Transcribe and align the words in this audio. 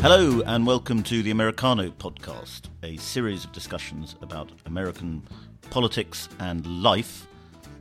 Hello, 0.00 0.42
and 0.46 0.64
welcome 0.64 1.02
to 1.02 1.24
the 1.24 1.32
Americano 1.32 1.90
podcast, 1.90 2.68
a 2.84 2.96
series 2.98 3.44
of 3.44 3.50
discussions 3.50 4.14
about 4.22 4.52
American 4.66 5.26
politics 5.70 6.28
and 6.38 6.64
life. 6.80 7.26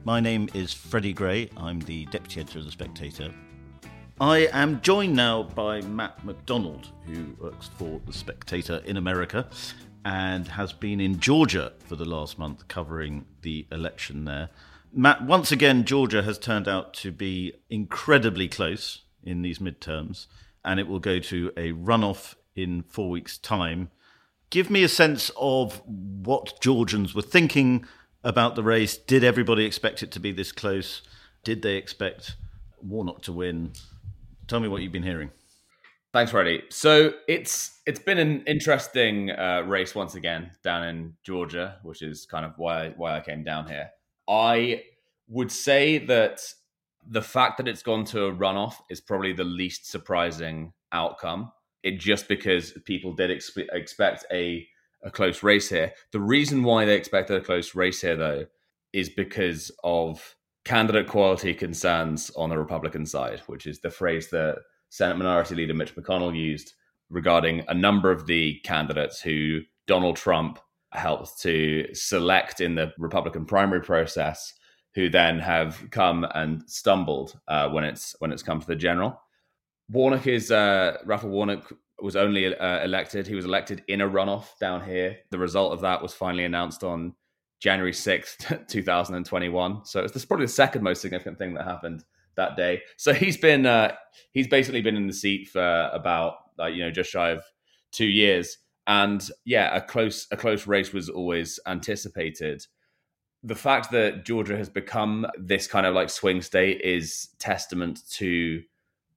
My 0.04 0.20
name 0.20 0.50
is 0.56 0.74
Freddy 0.74 1.14
Gray. 1.14 1.48
I'm 1.56 1.80
the 1.80 2.06
deputy 2.08 2.40
editor 2.40 2.58
of 2.58 2.66
The 2.66 2.72
Spectator. 2.72 3.32
I 4.20 4.50
am 4.52 4.82
joined 4.82 5.16
now 5.16 5.44
by 5.44 5.82
Matt 5.82 6.26
McDonald, 6.26 6.88
who 7.06 7.36
works 7.40 7.70
for 7.78 8.02
The 8.08 8.14
Spectator 8.14 8.82
in 8.84 8.98
America 8.98 9.48
and 10.04 10.48
has 10.48 10.74
been 10.74 11.00
in 11.00 11.20
Georgia 11.20 11.74
for 11.86 11.96
the 11.96 12.06
last 12.06 12.40
month 12.40 12.68
covering 12.68 13.26
the 13.44 13.68
election 13.72 14.26
there. 14.26 14.50
Matt, 14.92 15.24
once 15.24 15.52
again, 15.52 15.86
Georgia 15.86 16.24
has 16.24 16.40
turned 16.40 16.68
out 16.68 16.96
to 16.96 17.12
be 17.12 17.54
incredibly 17.70 18.48
close 18.48 19.04
in 19.28 19.42
these 19.42 19.60
midterms 19.60 20.28
and 20.64 20.80
it 20.80 20.88
will 20.88 21.00
go 21.00 21.20
to 21.20 21.52
a 21.56 21.72
runoff 21.72 22.36
in 22.56 22.84
four 22.84 23.10
weeks' 23.10 23.38
time. 23.38 23.90
Give 24.50 24.70
me 24.70 24.84
a 24.84 24.90
sense 24.90 25.32
of 25.38 25.82
what 25.86 26.60
Georgians 26.62 27.16
were 27.16 27.22
thinking 27.22 27.86
about 28.24 28.56
the 28.56 28.64
race. 28.64 28.98
Did 28.98 29.24
everybody 29.24 29.66
expect 29.66 30.04
it 30.04 30.12
to 30.12 30.20
be 30.20 30.32
this 30.32 30.52
close? 30.52 31.02
Did 31.44 31.62
they 31.62 31.76
expect 31.76 32.36
Warnock 32.82 33.22
to 33.24 33.32
win? 33.32 33.72
Tell 34.48 34.60
me 34.60 34.68
what 34.68 34.82
you've 34.82 34.92
been 34.92 35.04
hearing. 35.04 35.32
Thanks, 36.14 36.32
Freddy. 36.32 36.64
So 36.70 37.14
it's 37.28 37.80
it's 37.86 38.00
been 38.00 38.18
an 38.18 38.44
interesting 38.48 39.32
uh, 39.32 39.64
race 39.66 39.94
once 39.94 40.16
again 40.16 40.52
down 40.64 40.84
in 40.88 41.14
Georgia, 41.24 41.78
which 41.84 42.02
is 42.02 42.26
kind 42.26 42.46
of 42.46 42.54
why 42.58 42.94
why 42.98 43.16
I 43.18 43.22
came 43.22 43.44
down 43.44 43.68
here. 43.68 43.92
I 44.28 44.84
would 45.28 45.52
say 45.52 45.98
that 46.00 46.42
the 47.06 47.22
fact 47.22 47.58
that 47.58 47.68
it's 47.68 47.84
gone 47.84 48.06
to 48.06 48.26
a 48.26 48.34
runoff 48.34 48.76
is 48.90 49.02
probably 49.02 49.34
the 49.34 49.44
least 49.44 49.90
surprising 49.90 50.74
outcome. 50.92 51.52
It 51.84 52.00
just 52.00 52.28
because 52.28 52.74
people 52.86 53.14
did 53.14 53.30
expe- 53.30 53.68
expect 53.72 54.26
a 54.32 54.68
a 55.04 55.12
close 55.12 55.44
race 55.44 55.70
here. 55.70 55.94
The 56.12 56.20
reason 56.20 56.64
why 56.64 56.86
they 56.86 56.96
expected 56.96 57.38
a 57.38 57.46
close 57.46 57.76
race 57.76 58.02
here, 58.02 58.16
though, 58.16 58.46
is 58.94 59.10
because 59.10 59.72
of 59.84 60.36
candidate 60.66 61.08
quality 61.08 61.54
concerns 61.54 62.32
on 62.36 62.50
the 62.50 62.58
Republican 62.58 63.06
side, 63.06 63.40
which 63.48 63.68
is 63.68 63.80
the 63.80 63.90
phrase 63.90 64.30
that 64.32 64.58
Senate 64.90 65.18
Minority 65.18 65.56
Leader 65.56 65.74
Mitch 65.74 65.96
McConnell 65.96 66.36
used 66.36 66.74
regarding 67.10 67.64
a 67.68 67.74
number 67.74 68.12
of 68.12 68.26
the 68.26 68.60
candidates 68.66 69.22
who 69.22 69.62
Donald 69.86 70.18
Trump 70.18 70.60
helped 70.92 71.40
to 71.42 71.88
select 71.94 72.60
in 72.60 72.76
the 72.76 72.92
Republican 72.98 73.46
primary 73.46 73.82
process 73.82 74.54
who 74.98 75.10
then 75.10 75.38
have 75.38 75.88
come 75.92 76.26
and 76.34 76.64
stumbled 76.66 77.40
uh, 77.48 77.70
when 77.70 77.84
it's 77.84 78.16
when 78.18 78.32
it's 78.32 78.42
come 78.42 78.60
to 78.60 78.66
the 78.66 78.76
general. 78.76 79.22
Warnock 79.92 80.26
is 80.26 80.50
uh, 80.50 80.98
Raphael 81.06 81.30
Warnock 81.30 81.72
was 82.02 82.16
only 82.16 82.48
uh, 82.56 82.84
elected. 82.84 83.28
He 83.28 83.36
was 83.36 83.46
elected 83.46 83.84
in 83.88 84.02
a 84.02 84.10
runoff 84.10 84.58
down 84.60 84.84
here. 84.84 85.18
The 85.30 85.38
result 85.38 85.72
of 85.72 85.82
that 85.82 86.02
was 86.02 86.16
finally 86.16 86.46
announced 86.46 86.84
on 86.84 87.14
January 87.60 87.94
sixth, 87.94 88.52
two 88.68 88.82
thousand 88.82 89.14
and 89.14 89.24
twenty-one. 89.24 89.86
So 89.86 90.00
it's 90.00 90.26
probably 90.26 90.48
the 90.48 90.52
second 90.52 90.82
most 90.82 91.02
significant 91.02 91.38
thing 91.38 91.54
that 91.54 91.66
happened 91.66 92.04
that 92.36 92.58
day. 92.58 92.82
So 92.98 93.14
he's 93.14 93.38
been 93.38 93.68
uh, 93.68 93.94
he's 94.32 94.48
basically 94.48 94.82
been 94.82 94.98
in 94.98 95.06
the 95.06 95.14
seat 95.14 95.48
for 95.50 95.92
about 95.94 96.38
like 96.58 96.74
you 96.74 96.84
know 96.84 96.90
just 96.90 97.12
shy 97.12 97.30
of 97.30 97.44
two 97.92 98.08
years. 98.08 98.58
And 98.88 99.24
yeah, 99.46 99.76
a 99.76 99.82
close 99.82 100.26
a 100.32 100.38
close 100.38 100.66
race 100.66 100.92
was 100.92 101.08
always 101.08 101.60
anticipated 101.68 102.66
the 103.44 103.56
fact 103.56 103.92
that 103.92 104.26
Georgia 104.26 104.58
has 104.58 104.70
become 104.70 105.26
this 105.38 105.68
kind 105.68 105.86
of 105.86 105.94
like 105.94 106.10
swing 106.10 106.42
state 106.42 106.82
is 106.82 107.30
testament 107.40 108.02
to 108.12 108.62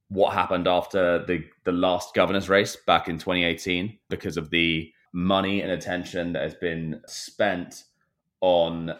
what 0.08 0.34
happened 0.34 0.66
after 0.66 1.24
the 1.24 1.44
the 1.64 1.72
last 1.72 2.14
governor's 2.14 2.48
race 2.48 2.76
back 2.86 3.08
in 3.08 3.16
2018 3.16 3.98
because 4.08 4.36
of 4.36 4.50
the 4.50 4.92
money 5.12 5.60
and 5.62 5.70
attention 5.70 6.32
that 6.32 6.42
has 6.42 6.54
been 6.54 7.00
spent 7.06 7.84
on 8.40 8.92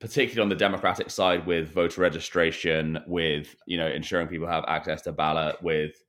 particularly 0.00 0.42
on 0.42 0.48
the 0.48 0.54
democratic 0.54 1.10
side 1.10 1.46
with 1.46 1.72
voter 1.72 2.00
registration 2.00 2.98
with 3.06 3.56
you 3.66 3.76
know 3.76 3.88
ensuring 3.88 4.28
people 4.28 4.46
have 4.46 4.64
access 4.68 5.02
to 5.02 5.12
ballot 5.12 5.56
with 5.62 6.02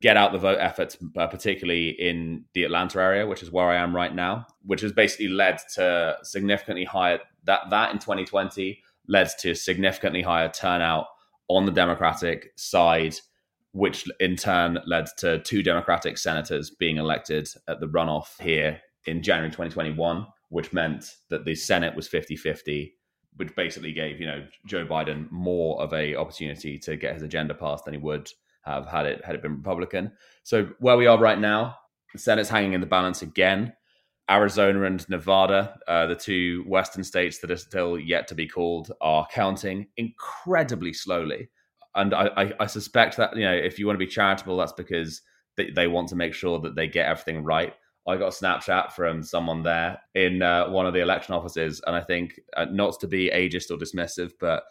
get 0.00 0.16
out 0.16 0.32
the 0.32 0.38
vote 0.38 0.58
efforts, 0.60 0.96
uh, 1.16 1.26
particularly 1.26 1.88
in 1.88 2.44
the 2.54 2.64
Atlanta 2.64 3.00
area, 3.00 3.26
which 3.26 3.42
is 3.42 3.50
where 3.50 3.68
I 3.68 3.76
am 3.76 3.94
right 3.94 4.14
now, 4.14 4.46
which 4.64 4.80
has 4.82 4.92
basically 4.92 5.28
led 5.28 5.58
to 5.74 6.16
significantly 6.22 6.84
higher 6.84 7.18
that 7.48 7.70
that 7.70 7.90
in 7.92 7.98
2020 7.98 8.80
led 9.08 9.28
to 9.40 9.54
significantly 9.54 10.22
higher 10.22 10.50
turnout 10.50 11.06
on 11.48 11.64
the 11.64 11.72
Democratic 11.72 12.52
side, 12.56 13.16
which 13.72 14.06
in 14.20 14.36
turn 14.36 14.78
led 14.86 15.06
to 15.16 15.40
two 15.40 15.62
Democratic 15.62 16.18
senators 16.18 16.70
being 16.70 16.98
elected 16.98 17.48
at 17.66 17.80
the 17.80 17.88
runoff 17.88 18.40
here 18.40 18.80
in 19.06 19.22
January 19.22 19.48
2021, 19.48 20.26
which 20.50 20.72
meant 20.74 21.16
that 21.30 21.46
the 21.46 21.54
Senate 21.54 21.96
was 21.96 22.06
50 22.06 22.36
50 22.36 22.94
which 23.36 23.54
basically 23.54 23.92
gave 23.92 24.18
you 24.18 24.26
know 24.26 24.44
Joe 24.66 24.84
Biden 24.84 25.30
more 25.30 25.80
of 25.80 25.92
a 25.94 26.16
opportunity 26.16 26.76
to 26.80 26.96
get 26.96 27.14
his 27.14 27.22
agenda 27.22 27.54
passed 27.54 27.84
than 27.84 27.94
he 27.94 28.00
would 28.00 28.28
have 28.62 28.86
had 28.86 29.06
it 29.06 29.24
had 29.24 29.36
it 29.36 29.42
been 29.42 29.56
Republican. 29.56 30.12
So 30.42 30.70
where 30.80 30.96
we 30.96 31.06
are 31.06 31.18
right 31.18 31.38
now, 31.38 31.76
the 32.12 32.18
Senate's 32.18 32.48
hanging 32.48 32.72
in 32.72 32.80
the 32.80 32.86
balance 32.86 33.22
again. 33.22 33.74
Arizona 34.30 34.82
and 34.82 35.08
Nevada, 35.08 35.78
uh, 35.88 36.06
the 36.06 36.14
two 36.14 36.64
Western 36.66 37.02
states 37.02 37.38
that 37.38 37.50
are 37.50 37.56
still 37.56 37.98
yet 37.98 38.28
to 38.28 38.34
be 38.34 38.46
called, 38.46 38.92
are 39.00 39.26
counting 39.32 39.86
incredibly 39.96 40.92
slowly. 40.92 41.48
And 41.94 42.14
I, 42.14 42.28
I, 42.36 42.52
I 42.60 42.66
suspect 42.66 43.16
that 43.16 43.36
you 43.36 43.44
know 43.44 43.54
if 43.54 43.78
you 43.78 43.86
want 43.86 43.98
to 43.98 44.04
be 44.04 44.10
charitable, 44.10 44.56
that's 44.56 44.72
because 44.72 45.22
they, 45.56 45.70
they 45.70 45.86
want 45.86 46.08
to 46.08 46.16
make 46.16 46.34
sure 46.34 46.60
that 46.60 46.76
they 46.76 46.86
get 46.86 47.06
everything 47.06 47.42
right. 47.42 47.74
I 48.06 48.16
got 48.16 48.34
a 48.34 48.44
Snapchat 48.44 48.92
from 48.92 49.22
someone 49.22 49.62
there 49.62 49.98
in 50.14 50.40
uh, 50.40 50.70
one 50.70 50.86
of 50.86 50.94
the 50.94 51.00
election 51.00 51.34
offices, 51.34 51.80
and 51.86 51.94
I 51.94 52.00
think 52.00 52.40
uh, 52.56 52.66
not 52.70 52.98
to 53.00 53.06
be 53.06 53.30
ageist 53.34 53.70
or 53.70 53.76
dismissive, 53.76 54.32
but 54.40 54.64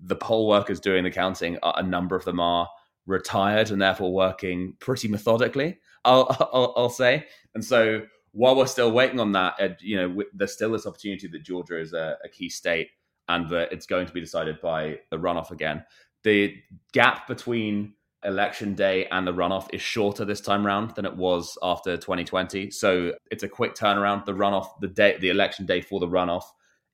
the 0.00 0.16
poll 0.16 0.48
workers 0.48 0.80
doing 0.80 1.04
the 1.04 1.10
counting, 1.10 1.58
a 1.62 1.82
number 1.82 2.16
of 2.16 2.24
them 2.24 2.40
are 2.40 2.68
retired 3.06 3.70
and 3.70 3.82
therefore 3.82 4.12
working 4.12 4.74
pretty 4.78 5.08
methodically. 5.08 5.78
I'll, 6.04 6.26
I'll, 6.52 6.74
I'll 6.76 6.90
say, 6.90 7.26
and 7.54 7.64
so 7.64 8.02
while 8.38 8.54
we're 8.54 8.66
still 8.68 8.92
waiting 8.92 9.18
on 9.18 9.32
that, 9.32 9.54
uh, 9.58 9.70
you 9.80 9.96
know, 9.96 10.22
there's 10.32 10.52
still 10.52 10.70
this 10.70 10.86
opportunity 10.86 11.26
that 11.26 11.42
Georgia 11.42 11.76
is 11.76 11.92
a, 11.92 12.16
a 12.24 12.28
key 12.28 12.48
state 12.48 12.88
and 13.28 13.50
that 13.50 13.72
it's 13.72 13.84
going 13.84 14.06
to 14.06 14.12
be 14.12 14.20
decided 14.20 14.60
by 14.60 14.96
the 15.10 15.16
runoff 15.16 15.50
again. 15.50 15.84
The 16.22 16.54
gap 16.92 17.26
between 17.26 17.94
election 18.24 18.76
day 18.76 19.06
and 19.06 19.26
the 19.26 19.34
runoff 19.34 19.66
is 19.72 19.82
shorter 19.82 20.24
this 20.24 20.40
time 20.40 20.64
round 20.64 20.94
than 20.94 21.04
it 21.04 21.16
was 21.16 21.58
after 21.64 21.96
2020. 21.96 22.70
So 22.70 23.12
it's 23.32 23.42
a 23.42 23.48
quick 23.48 23.74
turnaround. 23.74 24.24
The 24.24 24.34
runoff, 24.34 24.68
the 24.80 24.86
day, 24.86 25.18
the 25.18 25.30
election 25.30 25.66
day 25.66 25.80
for 25.80 25.98
the 25.98 26.06
runoff 26.06 26.44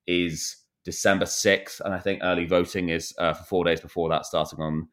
is 0.06 0.56
December 0.82 1.26
6th. 1.26 1.78
And 1.84 1.92
I 1.92 1.98
think 1.98 2.20
early 2.22 2.46
voting 2.46 2.88
is 2.88 3.12
uh, 3.18 3.34
for 3.34 3.44
four 3.44 3.64
days 3.64 3.82
before 3.82 4.08
that, 4.08 4.24
starting 4.24 4.60
on 4.60 4.88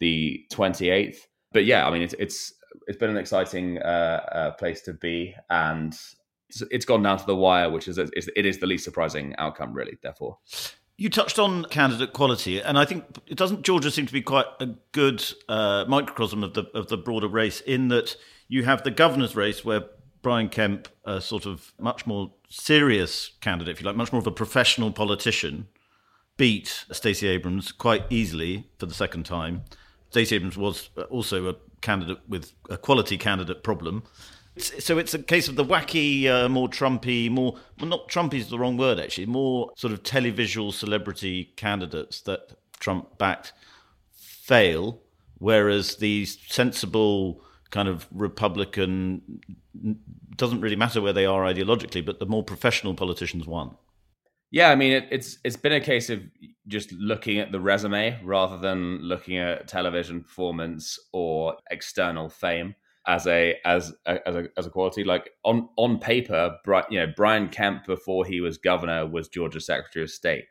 the 0.00 0.44
28th. 0.52 1.16
But 1.50 1.64
yeah, 1.64 1.86
I 1.86 1.90
mean, 1.90 2.02
it's 2.02 2.14
it's 2.18 2.52
it's 2.86 2.98
been 2.98 3.10
an 3.10 3.16
exciting 3.16 3.78
uh, 3.78 4.26
uh, 4.32 4.50
place 4.52 4.80
to 4.82 4.92
be, 4.92 5.34
and 5.50 5.96
it's, 6.70 6.84
gone 6.84 7.02
down 7.02 7.18
to 7.18 7.26
the 7.26 7.36
wire, 7.36 7.70
which 7.70 7.88
is, 7.88 7.98
is 7.98 8.30
it 8.36 8.46
is 8.46 8.58
the 8.58 8.66
least 8.66 8.84
surprising 8.84 9.34
outcome, 9.38 9.72
really. 9.72 9.98
Therefore. 10.02 10.38
You 10.96 11.10
touched 11.10 11.40
on 11.40 11.64
candidate 11.64 12.12
quality, 12.12 12.60
and 12.60 12.78
I 12.78 12.84
think 12.84 13.04
it 13.26 13.36
doesn't 13.36 13.62
Georgia 13.62 13.90
seem 13.90 14.06
to 14.06 14.12
be 14.12 14.22
quite 14.22 14.46
a 14.60 14.66
good 14.92 15.24
uh, 15.48 15.84
microcosm 15.88 16.44
of 16.44 16.54
the 16.54 16.64
of 16.74 16.88
the 16.88 16.96
broader 16.96 17.28
race 17.28 17.60
in 17.60 17.88
that 17.88 18.16
you 18.48 18.64
have 18.64 18.84
the 18.84 18.92
governor's 18.92 19.34
race 19.34 19.64
where 19.64 19.82
Brian 20.22 20.48
Kemp, 20.48 20.88
a 21.04 21.20
sort 21.20 21.46
of 21.46 21.72
much 21.78 22.06
more 22.06 22.32
serious 22.48 23.32
candidate, 23.40 23.72
if 23.72 23.80
you 23.80 23.86
like, 23.86 23.96
much 23.96 24.12
more 24.12 24.20
of 24.20 24.26
a 24.26 24.30
professional 24.30 24.90
politician, 24.90 25.68
beat 26.36 26.84
Stacey 26.90 27.28
Abrams 27.28 27.72
quite 27.72 28.04
easily 28.10 28.68
for 28.78 28.86
the 28.86 28.94
second 28.94 29.24
time. 29.24 29.64
Stacey 30.14 30.36
Abrams 30.36 30.56
was 30.56 30.90
also 31.10 31.48
a 31.48 31.56
candidate 31.80 32.20
with 32.28 32.52
a 32.70 32.76
quality 32.76 33.18
candidate 33.18 33.64
problem. 33.64 34.04
So 34.56 34.96
it's 34.96 35.12
a 35.12 35.18
case 35.18 35.48
of 35.48 35.56
the 35.56 35.64
wacky, 35.64 36.28
uh, 36.28 36.48
more 36.48 36.68
Trumpy, 36.68 37.28
more 37.28 37.56
well, 37.80 37.88
not 37.88 38.08
Trumpy 38.08 38.34
is 38.34 38.48
the 38.48 38.56
wrong 38.56 38.76
word 38.76 39.00
actually, 39.00 39.26
more 39.26 39.72
sort 39.74 39.92
of 39.92 40.04
televisual 40.04 40.72
celebrity 40.72 41.52
candidates 41.56 42.20
that 42.20 42.52
Trump 42.78 43.18
backed 43.18 43.52
fail, 44.12 45.00
whereas 45.38 45.96
these 45.96 46.38
sensible 46.46 47.42
kind 47.70 47.88
of 47.88 48.06
Republican 48.12 49.40
doesn't 50.36 50.60
really 50.60 50.76
matter 50.76 51.02
where 51.02 51.12
they 51.12 51.26
are 51.26 51.42
ideologically, 51.42 52.06
but 52.06 52.20
the 52.20 52.26
more 52.26 52.44
professional 52.44 52.94
politicians 52.94 53.48
won. 53.48 53.74
Yeah, 54.54 54.70
I 54.70 54.76
mean 54.76 54.92
it, 54.92 55.08
it's 55.10 55.38
it's 55.42 55.56
been 55.56 55.72
a 55.72 55.80
case 55.80 56.10
of 56.10 56.20
just 56.68 56.92
looking 56.92 57.40
at 57.40 57.50
the 57.50 57.58
resume 57.58 58.20
rather 58.22 58.56
than 58.56 59.00
looking 59.00 59.36
at 59.36 59.66
television 59.66 60.22
performance 60.22 60.96
or 61.12 61.56
external 61.72 62.28
fame 62.28 62.76
as 63.04 63.26
a 63.26 63.56
as 63.64 63.92
a, 64.06 64.28
as 64.28 64.36
a 64.36 64.48
as 64.56 64.66
a 64.66 64.70
quality. 64.70 65.02
Like 65.02 65.30
on 65.44 65.70
on 65.76 65.98
paper, 65.98 66.56
you 66.88 67.00
know, 67.00 67.12
Brian 67.16 67.48
Kemp 67.48 67.84
before 67.84 68.24
he 68.24 68.40
was 68.40 68.56
governor 68.56 69.08
was 69.08 69.26
Georgia's 69.26 69.66
Secretary 69.66 70.04
of 70.04 70.10
State. 70.10 70.44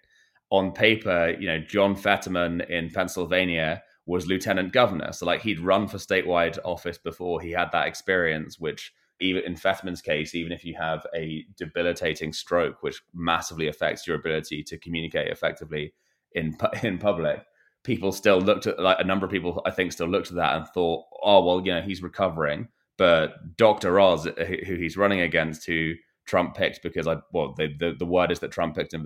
On 0.50 0.74
paper, 0.74 1.38
you 1.40 1.48
know, 1.48 1.60
John 1.60 1.96
Fetterman 1.96 2.60
in 2.68 2.90
Pennsylvania 2.90 3.84
was 4.06 4.28
lieutenant 4.28 4.74
governor. 4.74 5.14
So 5.14 5.26
like 5.26 5.44
he'd 5.44 5.62
run 5.62 5.88
for 5.88 5.96
statewide 5.98 6.60
office 6.66 6.98
before 6.98 7.40
he 7.40 7.52
had 7.52 7.72
that 7.72 7.88
experience, 7.88 8.60
which 8.60 8.92
even 9.20 9.44
in 9.44 9.56
Fetterman's 9.56 10.02
case, 10.02 10.36
even 10.36 10.52
if 10.52 10.66
you 10.66 10.76
have 10.80 11.06
a 11.16 11.46
debilitating 11.58 12.34
stroke, 12.34 12.82
which 12.82 13.02
massively 13.14 13.68
affects 13.68 14.08
your 14.08 14.18
ability 14.18 14.64
to 14.64 14.78
communicate 14.78 15.30
effectively 15.30 15.94
in 16.34 16.58
in 16.84 16.98
public, 16.98 17.44
people 17.84 18.12
still 18.12 18.40
looked 18.40 18.68
at 18.68 18.80
like 18.80 19.00
a 19.00 19.04
number 19.04 19.26
of 19.26 19.32
people 19.32 19.62
I 19.66 19.72
think 19.72 19.92
still 19.92 20.08
looked 20.08 20.30
at 20.30 20.36
that 20.36 20.56
and 20.56 20.68
thought, 20.68 21.06
oh 21.24 21.44
well, 21.46 21.66
you 21.66 21.74
know, 21.74 21.82
he's 21.82 22.02
recovering. 22.02 22.68
But 22.98 23.58
Dr. 23.58 24.00
Oz, 24.00 24.26
who 24.26 24.76
he's 24.76 24.98
running 24.98 25.22
against, 25.22 25.66
who 25.66 25.94
Trump 26.26 26.56
picked 26.56 26.84
because 26.84 27.08
I 27.08 27.18
well, 27.32 27.54
the 27.58 27.74
the, 27.78 27.96
the 27.98 28.06
word 28.06 28.32
is 28.32 28.40
that 28.40 28.52
Trump 28.52 28.76
picked 28.76 28.94
him 28.94 29.04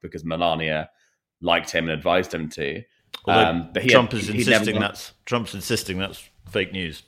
because 0.00 0.24
Melania 0.24 0.90
liked 1.40 1.70
him 1.70 1.84
and 1.84 1.92
advised 1.92 2.32
him 2.32 2.48
to. 2.50 2.82
Um, 3.26 3.70
but 3.72 3.88
Trump 3.88 4.12
had, 4.12 4.20
is 4.20 4.28
insisting 4.28 4.78
that's 4.78 5.12
Trump's 5.24 5.54
insisting 5.54 5.98
that's 5.98 6.28
fake 6.48 6.72
news. 6.72 7.02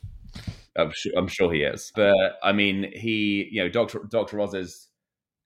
I'm 0.79 0.93
sure, 0.93 1.13
I'm 1.17 1.29
sure 1.29 1.53
he 1.53 1.63
is. 1.63 1.93
But 1.95 2.39
I 2.43 2.53
mean, 2.53 2.91
he, 2.95 3.49
you 3.51 3.63
know, 3.63 3.69
Dr. 3.69 4.01
Dr. 4.09 4.41
Oz's 4.41 4.89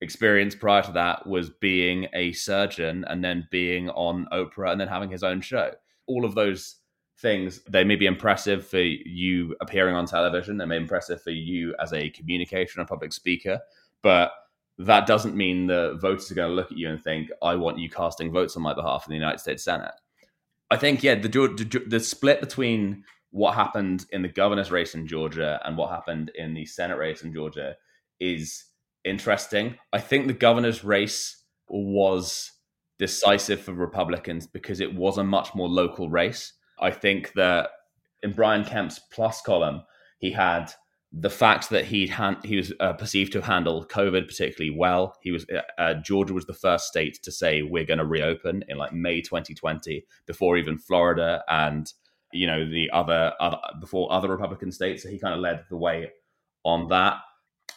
experience 0.03 0.55
prior 0.55 0.83
to 0.83 0.93
that 0.93 1.27
was 1.27 1.49
being 1.49 2.09
a 2.13 2.33
surgeon 2.33 3.05
and 3.09 3.25
then 3.25 3.49
being 3.51 3.89
on 3.91 4.27
Oprah 4.33 4.73
and 4.73 4.81
then 4.81 4.89
having 4.89 5.11
his 5.11 5.23
own 5.23 5.41
show. 5.41 5.73
All 6.07 6.25
of 6.25 6.35
those 6.35 6.77
things, 7.21 7.63
they 7.69 7.85
may 7.85 7.97
be 7.97 8.07
impressive 8.07 8.67
for 8.67 8.81
you 8.81 9.55
appearing 9.61 9.95
on 9.95 10.07
television, 10.07 10.57
they 10.59 10.65
may 10.65 10.79
be 10.79 10.83
impressive 10.83 11.23
for 11.23 11.31
you 11.31 11.75
as 11.81 11.93
a 11.93 12.11
communication 12.11 12.81
and 12.81 12.89
public 12.89 13.13
speaker, 13.13 13.61
but 14.03 14.33
that 14.79 15.07
doesn't 15.07 15.37
mean 15.37 15.67
the 15.67 15.97
voters 16.01 16.31
are 16.31 16.35
going 16.35 16.51
to 16.51 16.55
look 16.55 16.73
at 16.73 16.79
you 16.79 16.89
and 16.89 17.03
think, 17.03 17.31
I 17.41 17.55
want 17.55 17.79
you 17.79 17.89
casting 17.89 18.33
votes 18.33 18.57
on 18.57 18.63
my 18.63 18.75
behalf 18.75 19.07
in 19.07 19.11
the 19.11 19.17
United 19.17 19.39
States 19.39 19.63
Senate. 19.63 19.93
I 20.71 20.77
think, 20.77 21.03
yeah, 21.03 21.15
the, 21.15 21.29
the, 21.29 21.85
the 21.87 22.01
split 22.01 22.41
between 22.41 23.05
what 23.33 23.55
happened 23.55 24.05
in 24.13 24.23
the 24.23 24.29
governor's 24.29 24.71
race 24.71 24.95
in 24.95 25.07
Georgia 25.07 25.61
and 25.65 25.77
what 25.77 25.91
happened 25.91 26.31
in 26.35 26.55
the 26.55 26.67
Senate 26.67 26.99
race 26.99 27.23
in 27.23 27.33
Georgia 27.33 27.75
is 28.21 28.67
interesting. 29.05 29.77
I 29.93 30.01
think 30.01 30.27
the 30.27 30.35
governor's 30.35 30.85
race 30.85 31.43
was 31.67 32.53
decisive 32.99 33.61
for 33.61 33.73
Republicans 33.73 34.47
because 34.47 34.81
it 34.81 34.95
was 34.95 35.17
a 35.17 35.25
much 35.25 35.55
more 35.55 35.69
local 35.69 36.11
race. 36.11 36.53
I 36.79 36.91
think 36.91 37.33
that 37.33 37.71
in 38.23 38.33
Brian 38.33 38.65
Kemp's 38.65 39.01
plus 39.11 39.41
column, 39.41 39.83
he 40.19 40.31
had 40.31 40.71
the 41.11 41.31
fact 41.31 41.71
that 41.71 41.87
he 41.87 42.13
he 42.45 42.57
was 42.57 42.73
uh, 42.81 42.93
perceived 42.93 43.33
to 43.33 43.41
handle 43.41 43.87
COVID 43.87 44.27
particularly 44.29 44.77
well. 44.77 45.17
He 45.23 45.31
was 45.31 45.47
uh, 45.51 45.81
uh 45.81 45.95
Georgia 45.95 46.35
was 46.35 46.47
the 46.47 46.55
first 46.55 46.87
state 46.87 47.19
to 47.23 47.33
say 47.33 47.63
we're 47.63 47.85
going 47.85 47.99
to 47.99 48.07
reopen 48.07 48.65
in 48.69 48.79
like 48.79 48.93
May 48.93 49.21
2020 49.21 50.07
before 50.27 50.57
even 50.57 50.79
Florida 50.79 51.43
and 51.49 51.93
you 52.33 52.47
know 52.47 52.69
the 52.69 52.91
other 52.93 53.33
other 53.41 53.59
before 53.81 54.13
other 54.13 54.29
Republican 54.29 54.73
states. 54.73 55.03
So 55.03 55.09
he 55.09 55.19
kind 55.19 55.35
of 55.35 55.41
led 55.41 55.65
the 55.69 55.77
way 55.77 56.11
on 56.65 56.89
that. 56.89 57.17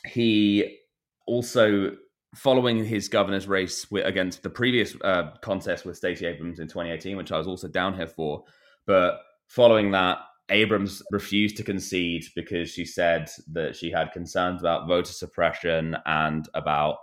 He 0.06 0.80
also 1.28 1.96
following 2.36 2.84
his 2.84 3.08
governor's 3.08 3.48
race 3.48 3.90
with, 3.90 4.06
against 4.06 4.44
the 4.44 4.50
previous 4.50 4.96
uh, 5.04 5.32
contest 5.42 5.86
with 5.86 5.98
Stacey 5.98 6.26
Abrams 6.26 6.60
in 6.60 6.68
2018, 6.68 7.16
which 7.16 7.32
I 7.32 7.38
was 7.38 7.48
also 7.48 7.68
down 7.68 7.96
here 7.96 8.08
for, 8.08 8.44
but 8.86 9.20
following 9.48 9.92
that, 9.92 10.20
Abrams 10.50 11.02
refused 11.12 11.58
to 11.58 11.64
concede 11.64 12.26
because 12.36 12.70
she 12.70 12.86
said 12.86 13.30
that 13.52 13.76
she 13.76 13.90
had 13.90 14.12
concerns 14.12 14.62
about 14.62 14.88
voter 14.88 15.12
suppression 15.12 15.98
and 16.06 16.48
about 16.54 16.98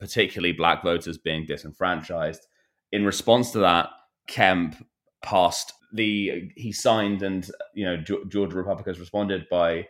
particularly 0.00 0.52
black 0.52 0.82
voters 0.82 1.18
being 1.18 1.46
disenfranchised. 1.46 2.46
In 2.90 3.04
response 3.04 3.52
to 3.52 3.58
that, 3.60 3.90
Kemp 4.26 4.84
passed 5.22 5.72
the 5.92 6.50
he 6.56 6.72
signed 6.72 7.22
and 7.22 7.50
you 7.74 7.84
know 7.84 7.96
Georgia 7.96 8.56
Republicans 8.56 9.00
responded 9.00 9.48
by 9.50 9.86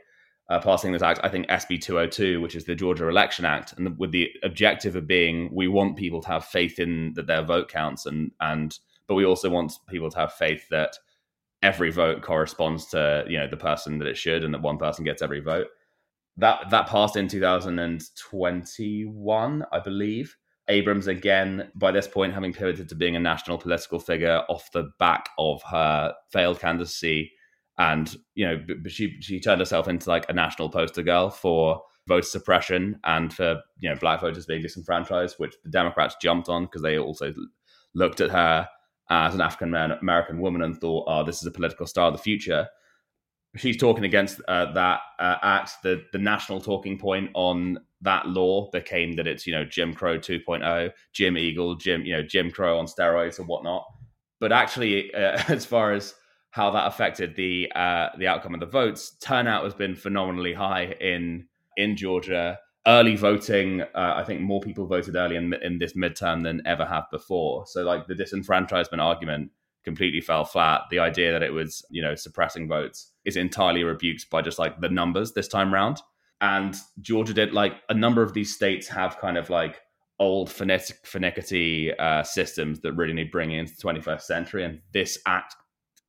uh, 0.49 0.61
passing 0.61 0.93
this 0.93 1.03
act. 1.03 1.21
I 1.23 1.29
think 1.29 1.47
SB 1.49 1.79
202, 1.81 2.41
which 2.41 2.57
is 2.57 2.65
the 2.65 2.75
Georgia 2.75 3.07
Election 3.09 3.45
Act, 3.45 3.75
and 3.77 3.99
with 3.99 4.13
the 4.13 4.31
objective 4.43 4.97
of 4.97 5.07
being 5.07 5.51
we 5.53 5.69
want 5.69 5.97
people 5.97 6.23
to 6.23 6.29
have 6.29 6.47
faith 6.47 6.79
in 6.79 7.13
that 7.15 7.27
their 7.27 7.43
vote 7.43 7.69
counts, 7.69 8.07
and 8.07 8.31
and 8.41 8.79
but 9.07 9.15
we 9.15 9.27
also 9.27 9.51
want 9.51 9.75
people 9.89 10.11
to 10.11 10.19
have 10.19 10.33
faith 10.33 10.67
that 10.71 10.97
every 11.63 11.91
vote 11.91 12.23
corresponds 12.23 12.87
to 12.87 13.25
you 13.29 13.39
know 13.39 13.49
the 13.49 13.57
person 13.57 13.99
that 13.99 14.09
it 14.09 14.17
should, 14.17 14.45
and 14.45 14.55
that 14.55 14.63
one 14.63 14.79
person 14.79 15.05
gets 15.05 15.21
every 15.21 15.41
vote. 15.41 15.67
That 16.39 16.71
that 16.71 16.87
passed 16.87 17.17
in 17.17 17.29
2021, 17.29 19.65
I 19.71 19.81
believe. 19.81 20.35
Abrams 20.69 21.07
again, 21.07 21.71
by 21.75 21.91
this 21.91 22.07
point, 22.07 22.35
having 22.35 22.53
pivoted 22.53 22.89
to 22.89 22.95
being 22.95 23.17
a 23.17 23.21
national 23.21 23.59
political 23.59 23.99
figure 23.99 24.43
off 24.49 24.71
the 24.73 24.91
back 24.99 25.31
of 25.39 25.63
her 25.71 26.15
failed 26.31 26.61
candidacy, 26.61 27.33
and 27.79 28.17
you 28.35 28.47
know, 28.47 28.59
she 28.87 29.17
she 29.21 29.41
turned 29.41 29.61
herself 29.61 29.89
into 29.89 30.09
like 30.09 30.29
a 30.29 30.35
national 30.35 30.69
poster 30.69 31.03
girl 31.03 31.31
for 31.31 31.83
voter 32.07 32.23
suppression 32.23 32.99
and 33.05 33.33
for 33.33 33.61
you 33.81 33.89
know 33.89 33.97
black 33.97 34.21
voters 34.21 34.47
being 34.47 34.63
disenfranchised, 34.63 35.37
which 35.39 35.55
the 35.65 35.71
Democrats 35.71 36.17
jumped 36.21 36.49
on 36.49 36.65
because 36.65 36.83
they 36.83 36.99
also 36.99 37.33
looked 37.95 38.21
at 38.21 38.31
her 38.31 38.69
as 39.11 39.35
an 39.35 39.41
African 39.41 39.75
American 39.75 40.41
woman 40.41 40.63
and 40.63 40.79
thought, 40.79 41.05
"Oh, 41.09 41.25
this 41.25 41.41
is 41.41 41.47
a 41.47 41.53
political 41.53 41.87
star 41.87 42.09
of 42.09 42.15
the 42.15 42.23
future." 42.23 42.69
she's 43.57 43.77
talking 43.77 44.05
against 44.05 44.41
uh, 44.49 44.73
that 44.73 45.01
uh, 45.19 45.37
act. 45.43 45.73
The 45.83 46.05
the 46.13 46.19
national 46.19 46.61
talking 46.61 46.99
point 46.99 47.31
on 47.35 47.79
that 48.03 48.27
law 48.29 48.71
became 48.71 49.17
that 49.17 49.27
it's 49.27 49.47
you 49.47 49.53
know 49.53 49.65
Jim 49.65 49.95
Crow 49.95 50.19
2.0, 50.19 50.93
Jim 51.13 51.37
Eagle, 51.37 51.75
Jim 51.75 52.05
you 52.05 52.15
know 52.15 52.23
Jim 52.23 52.51
Crow 52.51 52.79
on 52.79 52.87
steroids 52.87 53.39
and 53.39 53.49
whatnot. 53.49 53.85
But 54.41 54.53
actually, 54.53 55.13
uh, 55.15 55.43
as 55.49 55.65
far 55.65 55.93
as 55.93 56.15
how 56.51 56.71
that 56.71 56.87
affected 56.87 57.37
the 57.37 57.71
uh, 57.75 58.09
the 58.19 58.27
outcome 58.27 58.55
of 58.55 58.61
the 58.61 58.67
votes, 58.67 59.17
turnout 59.21 59.65
has 59.65 59.75
been 59.75 59.95
phenomenally 59.95 60.55
high 60.55 60.97
in 61.01 61.49
in 61.77 61.97
Georgia. 61.97 62.59
Early 62.87 63.17
voting, 63.17 63.83
uh, 63.83 64.15
I 64.17 64.25
think 64.25 64.41
more 64.41 64.63
people 64.63 64.87
voted 64.87 65.15
early 65.15 65.37
in, 65.37 65.53
in 65.63 65.79
this 65.79 65.93
midterm 65.93 66.43
than 66.43 66.63
ever 66.65 66.87
have 66.87 67.05
before. 67.11 67.67
So, 67.67 67.83
like 67.83 68.07
the 68.07 68.15
disenfranchisement 68.15 69.03
argument 69.03 69.51
completely 69.85 70.23
fell 70.23 70.45
flat. 70.45 70.83
The 70.91 70.99
idea 70.99 71.33
that 71.33 71.43
it 71.43 71.53
was, 71.53 71.85
you 71.91 72.01
know, 72.01 72.15
suppressing 72.15 72.67
votes 72.67 73.13
is 73.27 73.37
entirely 73.37 73.85
rebuked 73.85 74.31
by 74.31 74.41
just 74.41 74.59
like 74.59 74.81
the 74.81 74.89
numbers 74.89 75.33
this 75.33 75.49
time 75.49 75.73
round. 75.73 76.01
And 76.41 76.77
Georgia 77.01 77.35
did 77.35 77.53
like 77.53 77.75
a 77.89 77.95
number 77.95 78.23
of 78.23 78.33
these 78.33 78.55
states 78.55 78.87
have 78.89 79.19
kind 79.19 79.37
of 79.37 79.51
like 79.51 79.81
old 80.21 80.51
phonetic 80.51 81.05
finickety 81.05 81.99
uh, 81.99 82.23
systems 82.23 82.81
that 82.81 82.93
really 82.93 83.13
need 83.13 83.31
bringing 83.31 83.59
into 83.59 83.75
the 83.75 83.83
21st 83.83 84.23
century. 84.23 84.65
And 84.65 84.81
this 84.93 85.19
act 85.27 85.55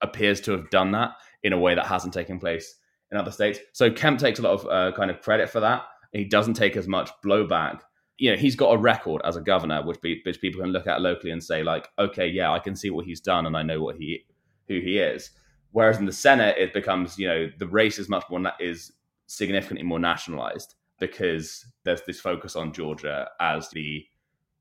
appears 0.02 0.42
to 0.42 0.52
have 0.52 0.70
done 0.70 0.92
that 0.92 1.12
in 1.44 1.54
a 1.54 1.60
way 1.60 1.76
that 1.76 1.86
hasn't 1.86 2.14
taken 2.14 2.40
place 2.40 2.76
in 3.12 3.18
other 3.18 3.32
states. 3.32 3.60
So 3.74 3.92
Kemp 3.92 4.20
takes 4.20 4.40
a 4.40 4.44
lot 4.44 4.60
of 4.60 4.68
uh, 4.68 4.96
kind 4.96 5.12
of 5.12 5.22
credit 5.22 5.50
for 5.50 5.60
that. 5.60 5.84
He 6.14 6.26
doesn't 6.26 6.56
take 6.56 6.76
as 6.76 6.88
much 6.88 7.12
blowback 7.24 7.82
you 8.20 8.30
know 8.30 8.38
he's 8.38 8.56
got 8.56 8.74
a 8.74 8.78
record 8.78 9.22
as 9.24 9.36
a 9.36 9.42
governor 9.42 9.82
which, 9.82 10.00
be, 10.02 10.22
which 10.26 10.40
people 10.42 10.62
can 10.62 10.72
look 10.72 10.86
at 10.86 11.02
locally 11.02 11.32
and 11.32 11.44
say 11.44 11.64
like 11.64 11.90
okay 11.98 12.28
yeah 12.28 12.52
i 12.52 12.60
can 12.60 12.76
see 12.76 12.90
what 12.90 13.06
he's 13.06 13.22
done 13.22 13.46
and 13.46 13.58
i 13.58 13.64
know 13.64 13.82
what 13.82 13.96
he 13.96 14.26
who 14.68 14.80
he 14.80 15.00
is 15.00 15.32
whereas 15.72 15.98
in 15.98 16.06
the 16.06 16.12
senate 16.12 16.56
it 16.58 16.74
becomes 16.74 17.18
you 17.18 17.28
know 17.28 17.50
the 17.58 17.68
race 17.68 17.98
is 17.98 18.10
much 18.10 18.24
more 18.30 18.52
is 18.60 18.92
significantly 19.30 19.86
more 19.86 20.00
nationalized 20.00 20.76
because 21.00 21.66
there's 21.84 22.02
this 22.02 22.20
focus 22.20 22.56
on 22.56 22.74
georgia 22.74 23.28
as 23.40 23.70
the 23.70 24.06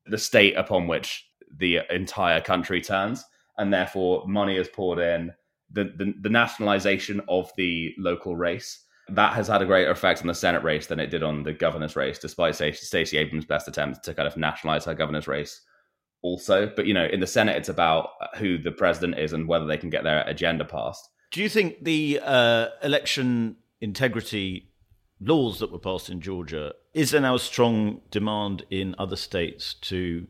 the 0.06 0.18
state 0.18 0.56
upon 0.56 0.86
which 0.86 1.28
the 1.56 1.80
entire 1.90 2.40
country 2.40 2.80
turns 2.80 3.24
and 3.58 3.72
therefore 3.72 4.26
money 4.26 4.56
is 4.56 4.68
poured 4.68 4.98
in 4.98 5.32
the, 5.70 5.84
the, 5.96 6.14
the 6.20 6.28
nationalization 6.28 7.20
of 7.28 7.50
the 7.56 7.94
local 7.98 8.36
race 8.36 8.84
that 9.08 9.32
has 9.32 9.48
had 9.48 9.62
a 9.62 9.66
greater 9.66 9.90
effect 9.90 10.20
on 10.20 10.26
the 10.26 10.34
Senate 10.34 10.62
race 10.62 10.86
than 10.86 11.00
it 11.00 11.06
did 11.08 11.22
on 11.22 11.42
the 11.42 11.52
governor's 11.52 11.96
race, 11.96 12.18
despite 12.18 12.54
Stacey 12.54 13.16
Abrams' 13.16 13.46
best 13.46 13.66
attempt 13.66 14.04
to 14.04 14.14
kind 14.14 14.28
of 14.28 14.36
nationalize 14.36 14.84
her 14.84 14.94
governor's 14.94 15.26
race 15.26 15.62
also. 16.22 16.70
But, 16.74 16.86
you 16.86 16.94
know, 16.94 17.06
in 17.06 17.20
the 17.20 17.26
Senate, 17.26 17.56
it's 17.56 17.70
about 17.70 18.10
who 18.36 18.58
the 18.58 18.70
president 18.70 19.18
is 19.18 19.32
and 19.32 19.48
whether 19.48 19.66
they 19.66 19.78
can 19.78 19.90
get 19.90 20.04
their 20.04 20.24
agenda 20.26 20.64
passed. 20.64 21.08
Do 21.30 21.42
you 21.42 21.48
think 21.48 21.84
the 21.84 22.20
uh, 22.22 22.68
election 22.82 23.56
integrity 23.80 24.70
laws 25.20 25.58
that 25.58 25.72
were 25.72 25.78
passed 25.78 26.10
in 26.10 26.20
Georgia, 26.20 26.74
is 26.94 27.10
there 27.10 27.20
now 27.20 27.34
a 27.34 27.40
strong 27.40 28.00
demand 28.10 28.64
in 28.70 28.94
other 28.98 29.16
states 29.16 29.74
to 29.74 30.26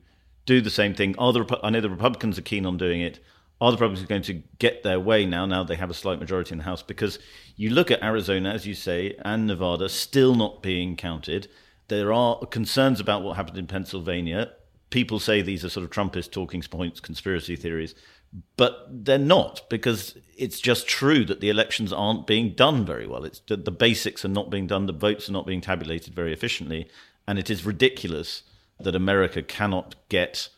do 0.47 0.61
the 0.61 0.71
same 0.71 0.95
thing? 0.95 1.15
Are 1.19 1.33
the, 1.33 1.61
I 1.63 1.71
know 1.71 1.81
the 1.81 1.91
Republicans 1.91 2.39
are 2.39 2.43
keen 2.43 2.67
on 2.67 2.77
doing 2.77 3.01
it. 3.01 3.21
are 3.61 3.71
the 3.71 3.77
Republicans 3.77 4.09
going 4.09 4.23
to 4.23 4.43
get 4.59 4.83
their 4.83 5.01
way 5.01 5.27
now? 5.27 5.47
Now 5.47 5.65
they 5.65 5.77
have 5.77 5.91
a 5.91 5.95
slight 5.95 6.19
majority 6.19 6.53
in 6.53 6.59
the 6.59 6.65
House 6.65 6.83
because 6.83 7.19
you 7.57 7.71
look 7.71 7.91
at 7.91 8.03
Arizona, 8.03 8.51
as 8.51 8.67
you 8.67 8.75
say, 8.75 9.17
and 9.25 9.47
Nevada 9.47 9.89
still 9.89 10.35
not 10.35 10.63
being 10.63 10.97
counted. 10.97 11.49
There 11.89 12.13
are 12.13 12.45
concerns 12.47 13.01
about 13.01 13.23
what 13.23 13.37
happened 13.37 13.59
in 13.59 13.67
Pennsylvania. 13.67 14.53
People 14.91 15.19
say 15.19 15.43
these 15.43 15.65
are 15.65 15.71
sort 15.71 15.85
of 15.85 15.91
Trumpist 15.91 16.31
talking 16.31 16.63
points, 16.63 17.01
conspiracy 17.01 17.57
theories, 17.57 17.95
but 18.57 18.87
they're 18.91 19.19
not 19.19 19.63
because 19.71 20.17
it's 20.37 20.61
just 20.61 20.87
true 20.87 21.25
that 21.25 21.41
the 21.41 21.51
elections 21.51 21.93
aren't 21.93 22.27
being 22.27 22.55
done 22.55 22.85
very 22.85 23.07
well. 23.07 23.25
It's 23.25 23.41
the, 23.41 23.57
the 23.57 23.71
basics 23.71 24.25
are 24.25 24.29
not 24.29 24.51
being 24.51 24.67
done, 24.67 24.87
the 24.87 24.93
votes 24.93 25.29
are 25.29 25.33
not 25.33 25.47
being 25.47 25.61
tabulated 25.61 26.15
very 26.15 26.33
efficiently, 26.33 26.89
and 27.27 27.39
it 27.39 27.51
is 27.51 27.65
ridiculous 27.65 28.43
that 28.81 28.95
America 28.95 29.43
cannot 29.43 29.97
get 30.09 30.49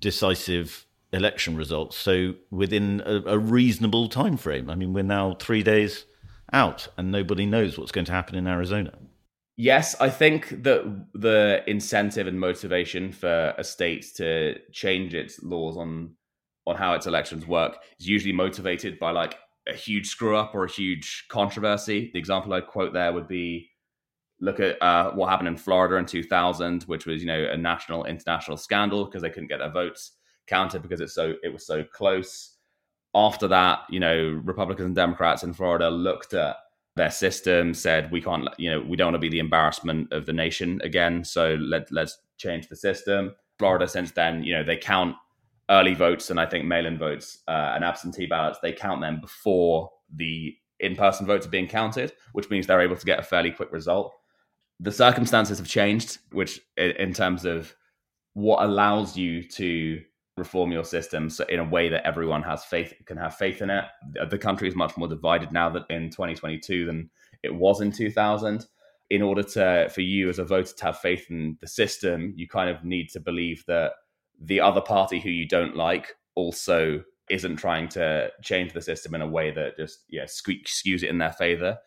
decisive 0.00 0.86
election 1.12 1.56
results 1.56 1.96
so 1.96 2.34
within 2.50 3.00
a, 3.06 3.22
a, 3.26 3.38
reasonable 3.38 4.08
time 4.08 4.36
frame. 4.36 4.68
I 4.68 4.74
mean, 4.74 4.92
we're 4.92 5.04
now 5.04 5.34
three 5.34 5.62
days 5.62 6.04
out, 6.52 6.88
and 6.96 7.10
nobody 7.10 7.46
knows 7.46 7.78
what's 7.78 7.92
going 7.92 8.04
to 8.06 8.12
happen 8.12 8.34
in 8.34 8.46
Arizona. 8.46 8.92
Yes, 9.56 9.94
I 10.00 10.10
think 10.10 10.48
that 10.64 11.06
the 11.14 11.62
incentive 11.68 12.26
and 12.26 12.38
motivation 12.40 13.12
for 13.12 13.54
a 13.56 13.62
state 13.62 14.04
to 14.16 14.58
change 14.72 15.14
its 15.14 15.42
laws 15.42 15.76
on 15.76 16.16
on 16.66 16.76
how 16.76 16.94
its 16.94 17.06
elections 17.06 17.46
work 17.46 17.78
is 17.98 18.08
usually 18.08 18.32
motivated 18.32 18.98
by 18.98 19.10
like 19.10 19.36
a 19.68 19.74
huge 19.74 20.08
screw 20.08 20.36
up 20.36 20.54
or 20.54 20.64
a 20.64 20.70
huge 20.70 21.26
controversy. 21.28 22.10
The 22.12 22.18
example 22.18 22.52
I'd 22.52 22.66
quote 22.66 22.92
there 22.92 23.12
would 23.12 23.28
be 23.28 23.70
look 24.40 24.60
at 24.60 24.80
uh, 24.82 25.12
what 25.12 25.30
happened 25.30 25.48
in 25.48 25.56
Florida 25.56 25.96
in 25.96 26.06
2000, 26.06 26.84
which 26.84 27.06
was 27.06 27.20
you 27.20 27.26
know 27.26 27.48
a 27.50 27.56
national 27.56 28.04
international 28.04 28.56
scandal 28.56 29.04
because 29.04 29.22
they 29.22 29.30
couldn't 29.30 29.48
get 29.48 29.58
their 29.58 29.70
votes 29.70 30.12
counted 30.46 30.82
because 30.82 31.00
it's 31.00 31.14
so 31.14 31.34
it 31.42 31.52
was 31.52 31.66
so 31.66 31.84
close. 31.84 32.52
After 33.14 33.46
that, 33.48 33.80
you 33.90 34.00
know, 34.00 34.40
Republicans 34.44 34.86
and 34.86 34.96
Democrats 34.96 35.44
in 35.44 35.52
Florida 35.52 35.88
looked 35.88 36.34
at 36.34 36.56
their 36.96 37.10
system, 37.10 37.72
said 37.72 38.10
we 38.10 38.20
can't, 38.20 38.48
you 38.58 38.70
know, 38.70 38.80
we 38.80 38.96
don't 38.96 39.06
want 39.06 39.14
to 39.14 39.18
be 39.20 39.28
the 39.28 39.38
embarrassment 39.38 40.12
of 40.12 40.26
the 40.26 40.32
nation 40.32 40.80
again, 40.82 41.24
so 41.24 41.54
let 41.60 41.90
let's 41.92 42.18
change 42.38 42.68
the 42.68 42.76
system. 42.76 43.34
Florida 43.58 43.86
since 43.86 44.10
then, 44.12 44.42
you 44.42 44.52
know, 44.52 44.64
they 44.64 44.76
count 44.76 45.14
early 45.70 45.94
votes 45.94 46.30
and 46.30 46.38
I 46.38 46.46
think 46.46 46.64
mail-in 46.64 46.98
votes 46.98 47.38
uh, 47.48 47.72
and 47.74 47.84
absentee 47.84 48.26
ballots. 48.26 48.58
They 48.60 48.72
count 48.72 49.00
them 49.00 49.20
before 49.20 49.90
the 50.14 50.54
in-person 50.80 51.26
votes 51.26 51.46
are 51.46 51.50
being 51.50 51.68
counted, 51.68 52.12
which 52.32 52.50
means 52.50 52.66
they're 52.66 52.80
able 52.80 52.96
to 52.96 53.06
get 53.06 53.18
a 53.18 53.22
fairly 53.22 53.50
quick 53.50 53.72
result. 53.72 54.14
The 54.80 54.92
circumstances 54.92 55.58
have 55.58 55.68
changed, 55.68 56.18
which 56.32 56.60
in 56.76 57.12
terms 57.12 57.44
of 57.44 57.74
what 58.34 58.64
allows 58.64 59.16
you 59.16 59.42
to 59.42 60.02
reform 60.36 60.72
your 60.72 60.84
system 60.84 61.30
so 61.30 61.44
in 61.44 61.60
a 61.60 61.64
way 61.64 61.88
that 61.88 62.04
everyone 62.04 62.42
has 62.42 62.64
faith 62.64 62.92
can 63.06 63.16
have 63.16 63.36
faith 63.36 63.62
in 63.62 63.70
it. 63.70 63.84
The 64.28 64.38
country 64.38 64.68
is 64.68 64.74
much 64.74 64.96
more 64.96 65.08
divided 65.08 65.52
now 65.52 65.70
that 65.70 65.84
in 65.90 66.10
2022 66.10 66.86
than 66.86 67.10
it 67.42 67.54
was 67.54 67.80
in 67.80 67.92
2000. 67.92 68.66
In 69.10 69.22
order 69.22 69.42
to 69.42 69.88
for 69.94 70.00
you 70.00 70.28
as 70.28 70.38
a 70.38 70.44
voter 70.44 70.72
to 70.74 70.84
have 70.86 70.98
faith 70.98 71.26
in 71.30 71.56
the 71.60 71.68
system, 71.68 72.32
you 72.36 72.48
kind 72.48 72.68
of 72.68 72.84
need 72.84 73.10
to 73.10 73.20
believe 73.20 73.62
that 73.68 73.92
the 74.40 74.60
other 74.60 74.80
party 74.80 75.20
who 75.20 75.30
you 75.30 75.46
don't 75.46 75.76
like 75.76 76.14
also 76.34 77.02
isn't 77.30 77.56
trying 77.56 77.88
to 77.88 78.30
change 78.42 78.72
the 78.72 78.82
system 78.82 79.14
in 79.14 79.22
a 79.22 79.26
way 79.26 79.50
that 79.50 79.76
just 79.76 80.04
yeah 80.10 80.24
skews 80.24 81.02
it 81.02 81.08
in 81.10 81.18
their 81.18 81.32
favor. 81.32 81.78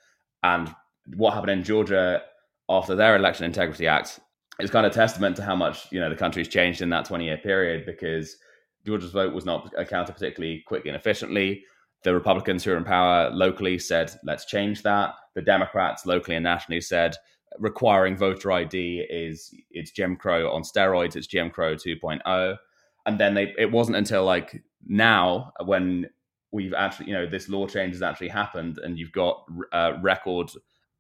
And 0.44 0.74
what 1.16 1.34
happened 1.34 1.52
in 1.52 1.64
Georgia 1.64 2.22
after 2.70 2.96
their 2.96 3.16
election 3.16 3.46
integrity 3.46 3.88
act 3.88 4.20
is 4.60 4.72
kind 4.72 4.86
of 4.86 4.92
testament 4.92 5.36
to 5.36 5.44
how 5.44 5.56
much 5.56 5.92
you 5.92 6.00
know 6.00 6.10
the 6.10 6.16
country's 6.16 6.48
changed 6.48 6.82
in 6.82 6.90
that 6.90 7.06
20 7.06 7.26
year 7.26 7.38
period 7.38 7.86
because 7.86 8.38
Georgia's 8.86 9.12
vote 9.12 9.34
was 9.34 9.46
not 9.46 9.72
accounted 9.78 10.16
particularly 10.16 10.64
quickly 10.66 10.90
and 10.90 10.98
efficiently. 10.98 11.64
The 12.04 12.14
Republicans 12.14 12.64
who 12.64 12.72
are 12.72 12.78
in 12.78 12.84
power 12.84 13.30
locally 13.32 13.80
said, 13.80 14.14
let's 14.24 14.46
change 14.46 14.84
that. 14.84 15.14
The 15.36 15.42
Democrats 15.42 16.06
locally 16.06 16.36
and 16.38 16.44
nationally 16.44 16.80
said, 16.80 17.16
requiring 17.60 18.16
voter 18.16 18.52
ID 18.52 19.06
is 19.10 19.54
it's 19.72 19.92
Jim 19.92 20.16
Crow 20.16 20.52
on 20.52 20.64
steroids, 20.64 21.16
it's 21.16 21.28
Jim 21.28 21.50
Crow 21.50 21.76
2.0. 21.76 22.58
And 23.06 23.20
then 23.20 23.34
they 23.34 23.54
it 23.58 23.72
wasn't 23.72 23.98
until 23.98 24.26
like 24.26 24.62
now 24.86 25.52
when 25.64 26.10
we've 26.52 26.74
actually, 26.74 27.08
you 27.08 27.14
know, 27.14 27.26
this 27.26 27.50
law 27.50 27.68
change 27.68 27.94
has 27.94 28.02
actually 28.02 28.30
happened 28.30 28.80
and 28.80 28.98
you've 28.98 29.12
got 29.12 29.44
uh, 29.72 29.94
record 30.02 30.50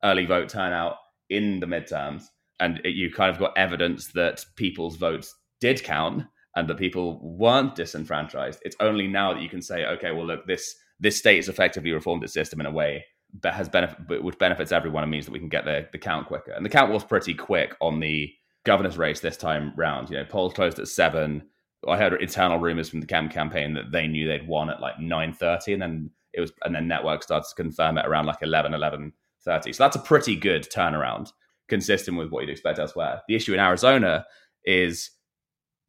early 0.03 0.25
vote 0.25 0.49
turnout 0.49 0.95
in 1.29 1.59
the 1.59 1.65
midterms 1.65 2.25
and 2.59 2.79
it, 2.83 2.95
you 2.95 3.11
kind 3.11 3.31
of 3.31 3.39
got 3.39 3.57
evidence 3.57 4.07
that 4.13 4.45
people's 4.55 4.95
votes 4.95 5.35
did 5.59 5.83
count 5.83 6.23
and 6.55 6.67
that 6.67 6.77
people 6.77 7.19
weren't 7.21 7.75
disenfranchised. 7.75 8.59
It's 8.63 8.75
only 8.79 9.07
now 9.07 9.33
that 9.33 9.41
you 9.41 9.49
can 9.49 9.61
say, 9.61 9.85
okay, 9.85 10.11
well, 10.11 10.25
look, 10.25 10.47
this 10.47 10.75
this 10.99 11.17
state 11.17 11.35
has 11.35 11.49
effectively 11.49 11.91
reformed 11.91 12.23
its 12.23 12.33
system 12.33 12.59
in 12.59 12.65
a 12.65 12.71
way 12.71 13.05
has 13.43 13.69
benefit, 13.69 14.23
which 14.23 14.37
benefits 14.37 14.71
everyone 14.71 15.03
and 15.03 15.11
means 15.11 15.25
that 15.25 15.31
we 15.31 15.39
can 15.39 15.49
get 15.49 15.65
the, 15.65 15.87
the 15.91 15.97
count 15.97 16.27
quicker. 16.27 16.51
And 16.51 16.65
the 16.65 16.69
count 16.69 16.91
was 16.91 17.03
pretty 17.03 17.33
quick 17.33 17.75
on 17.81 17.99
the 17.99 18.33
governor's 18.65 18.97
race 18.97 19.19
this 19.19 19.37
time 19.37 19.73
round. 19.75 20.09
You 20.09 20.17
know, 20.17 20.25
polls 20.25 20.53
closed 20.53 20.79
at 20.79 20.87
seven. 20.87 21.43
I 21.87 21.97
heard 21.97 22.21
internal 22.21 22.59
rumors 22.59 22.89
from 22.89 23.01
the 23.01 23.07
Kemp 23.07 23.31
campaign 23.31 23.73
that 23.75 23.91
they 23.91 24.07
knew 24.07 24.27
they'd 24.27 24.47
won 24.47 24.69
at 24.69 24.81
like 24.81 24.99
nine 24.99 25.33
thirty, 25.33 25.73
and 25.73 25.81
then 25.81 26.09
it 26.33 26.41
was, 26.41 26.51
and 26.63 26.75
then 26.75 26.87
network 26.87 27.23
started 27.23 27.47
to 27.49 27.55
confirm 27.55 27.97
it 27.97 28.05
around 28.05 28.25
like 28.25 28.41
11, 28.41 28.73
11 28.73 29.13
30. 29.43 29.73
So 29.73 29.83
that's 29.83 29.95
a 29.95 29.99
pretty 29.99 30.35
good 30.35 30.63
turnaround, 30.63 31.31
consistent 31.67 32.17
with 32.17 32.29
what 32.29 32.41
you'd 32.41 32.51
expect 32.51 32.79
elsewhere. 32.79 33.21
The 33.27 33.35
issue 33.35 33.53
in 33.53 33.59
Arizona 33.59 34.25
is 34.65 35.11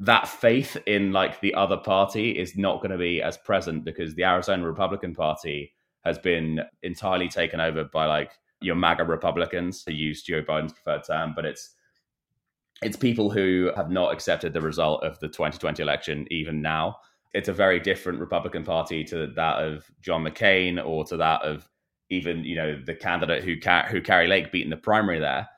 that 0.01 0.29
faith 0.29 0.77
in 0.87 1.13
like 1.13 1.41
the 1.41 1.55
other 1.55 1.77
party 1.77 2.31
is 2.31 2.57
not 2.57 2.81
going 2.81 2.93
to 2.93 2.99
be 2.99 3.21
as 3.21 3.37
present 3.37 3.85
because 3.85 4.15
the 4.15 4.25
Arizona 4.25 4.65
Republican 4.65 5.15
Party 5.15 5.73
has 6.09 6.19
been 6.19 6.61
entirely 6.83 7.29
taken 7.29 7.61
over 7.61 7.85
by 7.85 8.07
like 8.07 8.33
your 8.61 8.75
MAGA 8.75 9.05
Republicans 9.05 9.85
who 9.87 9.93
use 9.93 10.23
Joe 10.23 10.43
Biden's 10.43 10.73
preferred 10.73 11.05
term, 11.05 11.33
but 11.37 11.45
it's 11.45 11.75
it's 12.83 12.97
people 12.97 13.31
who 13.31 13.71
have 13.77 13.91
not 13.91 14.13
accepted 14.13 14.53
the 14.53 14.61
result 14.61 15.03
of 15.03 15.19
the 15.21 15.29
2020 15.29 15.83
election 15.83 16.27
even 16.31 16.63
now. 16.63 16.97
It's 17.35 17.49
a 17.49 17.53
very 17.53 17.81
different 17.81 18.21
Republican 18.21 18.65
Party 18.65 19.05
to 19.05 19.27
that 19.35 19.59
of 19.59 19.85
John 20.01 20.25
McCain 20.25 20.85
or 20.85 21.05
to 21.05 21.17
that 21.17 21.43
of 21.43 21.69
even 22.11 22.45
you 22.45 22.57
know 22.57 22.81
the 22.85 22.95
candidate 22.95 23.45
who 23.45 23.55
who 23.91 24.01
Kari 24.01 24.29
Lake 24.29 24.51
beat 24.51 24.65
in 24.65 24.71
the 24.71 24.77
primary 24.77 25.19
there. 25.19 25.49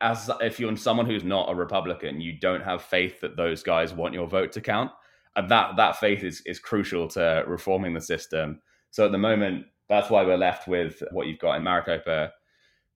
As 0.00 0.30
if 0.40 0.60
you're 0.60 0.76
someone 0.76 1.06
who's 1.06 1.24
not 1.24 1.50
a 1.50 1.54
Republican, 1.54 2.20
you 2.20 2.38
don't 2.38 2.62
have 2.62 2.82
faith 2.82 3.20
that 3.20 3.36
those 3.36 3.62
guys 3.62 3.92
want 3.92 4.14
your 4.14 4.28
vote 4.28 4.52
to 4.52 4.60
count, 4.60 4.92
and 5.36 5.50
that 5.50 5.76
that 5.76 5.96
faith 5.96 6.22
is 6.22 6.40
is 6.46 6.58
crucial 6.58 7.08
to 7.08 7.44
reforming 7.46 7.94
the 7.94 8.00
system. 8.00 8.60
So 8.90 9.04
at 9.04 9.12
the 9.12 9.18
moment, 9.18 9.66
that's 9.88 10.10
why 10.10 10.22
we're 10.24 10.36
left 10.36 10.68
with 10.68 11.02
what 11.12 11.26
you've 11.26 11.38
got 11.38 11.56
in 11.56 11.62
Maricopa 11.62 12.32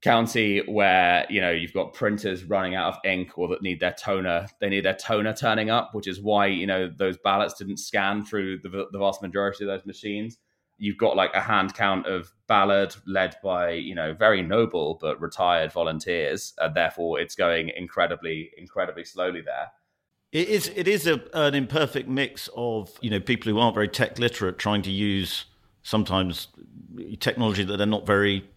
County, 0.03 0.59
where 0.67 1.25
you 1.31 1.41
know 1.41 1.51
you've 1.51 1.73
got 1.73 1.95
printers 1.95 2.45
running 2.45 2.75
out 2.75 2.95
of 2.95 3.01
ink 3.05 3.39
or 3.39 3.49
that 3.49 3.63
need 3.63 3.81
their 3.81 3.95
toner. 3.99 4.49
They 4.61 4.69
need 4.69 4.85
their 4.85 4.97
toner 4.97 5.33
turning 5.33 5.71
up, 5.71 5.95
which 5.95 6.09
is 6.09 6.21
why 6.21 6.47
you 6.47 6.67
know 6.67 6.89
those 6.89 7.17
ballots 7.19 7.55
didn't 7.55 7.79
scan 7.79 8.25
through 8.25 8.59
the, 8.59 8.89
the 8.91 8.99
vast 8.99 9.23
majority 9.23 9.65
of 9.65 9.69
those 9.69 9.87
machines. 9.87 10.39
You've 10.77 10.99
got 10.99 11.15
like 11.15 11.33
a 11.35 11.41
hand 11.41 11.75
count 11.75 12.07
of 12.07 12.33
ballot 12.49 12.97
led 13.07 13.37
by 13.45 13.71
you 13.71 13.95
know 13.95 14.13
very 14.13 14.43
noble 14.43 14.99
but 15.01 15.21
retired 15.21 15.73
volunteers, 15.73 16.53
and 16.59 16.75
therefore 16.75 17.21
it's 17.21 17.37
going 17.37 17.71
incredibly, 17.77 18.51
incredibly 18.59 19.05
slowly 19.05 19.41
there. 19.41 19.69
It 20.33 20.49
is. 20.49 20.73
It 20.75 20.89
is 20.89 21.07
a, 21.07 21.23
an 21.33 21.55
imperfect 21.55 22.09
mix 22.09 22.49
of 22.57 22.91
you 23.01 23.11
know 23.11 23.21
people 23.21 23.53
who 23.53 23.59
aren't 23.61 23.75
very 23.75 23.89
tech 23.89 24.19
literate 24.19 24.59
trying 24.59 24.83
to 24.83 24.91
use 24.91 25.45
sometimes 25.83 26.49
technology 27.21 27.65
that 27.65 27.77
they're 27.77 27.87
not 27.87 28.07
very 28.07 28.49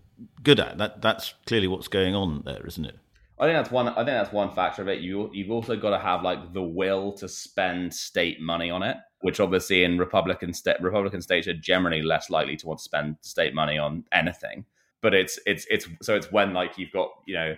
good 0.43 0.59
at. 0.59 0.77
That 0.77 1.01
that's 1.01 1.33
clearly 1.45 1.67
what's 1.67 1.87
going 1.87 2.15
on 2.15 2.43
there, 2.45 2.65
isn't 2.65 2.85
it? 2.85 2.97
I 3.37 3.45
think 3.47 3.57
that's 3.57 3.71
one. 3.71 3.89
I 3.89 3.95
think 3.95 4.07
that's 4.07 4.31
one 4.31 4.51
factor 4.53 4.81
of 4.81 4.87
it. 4.87 5.01
You 5.01 5.29
you've 5.33 5.51
also 5.51 5.75
got 5.75 5.89
to 5.89 5.99
have 5.99 6.23
like 6.23 6.53
the 6.53 6.63
will 6.63 7.11
to 7.13 7.27
spend 7.27 7.93
state 7.93 8.39
money 8.39 8.69
on 8.69 8.81
it, 8.81 8.97
which 9.21 9.39
obviously 9.39 9.83
in 9.83 9.97
Republican 9.97 10.53
state 10.53 10.77
Republican 10.81 11.21
states 11.21 11.47
are 11.47 11.53
generally 11.53 12.01
less 12.01 12.29
likely 12.29 12.55
to 12.57 12.67
want 12.67 12.79
to 12.79 12.83
spend 12.83 13.17
state 13.21 13.53
money 13.53 13.77
on 13.77 14.05
anything. 14.13 14.65
But 15.01 15.13
it's 15.13 15.37
it's 15.45 15.67
it's 15.69 15.87
so 16.01 16.15
it's 16.15 16.31
when 16.31 16.53
like 16.53 16.77
you've 16.77 16.91
got 16.91 17.09
you 17.25 17.35
know 17.35 17.55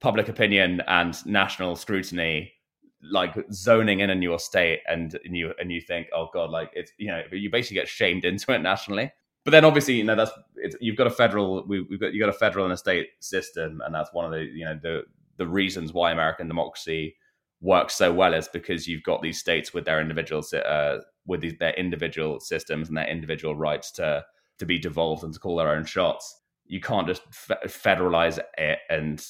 public 0.00 0.28
opinion 0.28 0.82
and 0.88 1.24
national 1.26 1.76
scrutiny 1.76 2.52
like 3.02 3.34
zoning 3.52 4.00
in 4.00 4.10
a 4.10 4.14
new 4.14 4.38
state 4.38 4.80
and, 4.88 5.18
you 5.24 5.52
and 5.58 5.72
you 5.72 5.80
think 5.80 6.06
oh 6.14 6.28
god 6.34 6.50
like 6.50 6.70
it's 6.74 6.92
you 6.98 7.08
know 7.08 7.22
you 7.32 7.50
basically 7.50 7.76
get 7.76 7.88
shamed 7.88 8.24
into 8.24 8.52
it 8.52 8.60
nationally. 8.60 9.12
But 9.44 9.52
then 9.52 9.64
obviously 9.64 9.94
you 9.94 10.04
know 10.04 10.16
that's 10.16 10.32
you've 10.80 10.96
got 10.96 11.06
a 11.06 11.10
federal 11.10 11.66
we, 11.66 11.86
have 11.90 12.00
got 12.00 12.12
you 12.12 12.20
got 12.20 12.28
a 12.28 12.34
federal 12.34 12.66
and 12.66 12.74
a 12.74 12.76
state 12.76 13.08
system 13.20 13.80
and 13.84 13.94
that's 13.94 14.12
one 14.12 14.26
of 14.26 14.32
the 14.32 14.44
you 14.44 14.64
know 14.64 14.78
the 14.80 15.02
the 15.38 15.46
reasons 15.46 15.94
why 15.94 16.12
american 16.12 16.46
democracy 16.46 17.16
works 17.60 17.94
so 17.94 18.12
well 18.12 18.34
is 18.34 18.48
because 18.48 18.86
you've 18.86 19.02
got 19.02 19.22
these 19.22 19.38
states 19.38 19.72
with 19.74 19.84
their 19.84 20.00
individual 20.00 20.42
uh, 20.66 20.98
with 21.26 21.40
these, 21.40 21.56
their 21.58 21.74
individual 21.74 22.40
systems 22.40 22.88
and 22.88 22.96
their 22.96 23.08
individual 23.08 23.54
rights 23.54 23.90
to 23.92 24.24
to 24.58 24.66
be 24.66 24.78
devolved 24.78 25.24
and 25.24 25.32
to 25.32 25.40
call 25.40 25.56
their 25.56 25.70
own 25.70 25.84
shots. 25.84 26.42
You 26.66 26.80
can't 26.80 27.06
just 27.06 27.22
fe- 27.32 27.54
federalize 27.66 28.38
it 28.58 28.78
and 28.88 29.24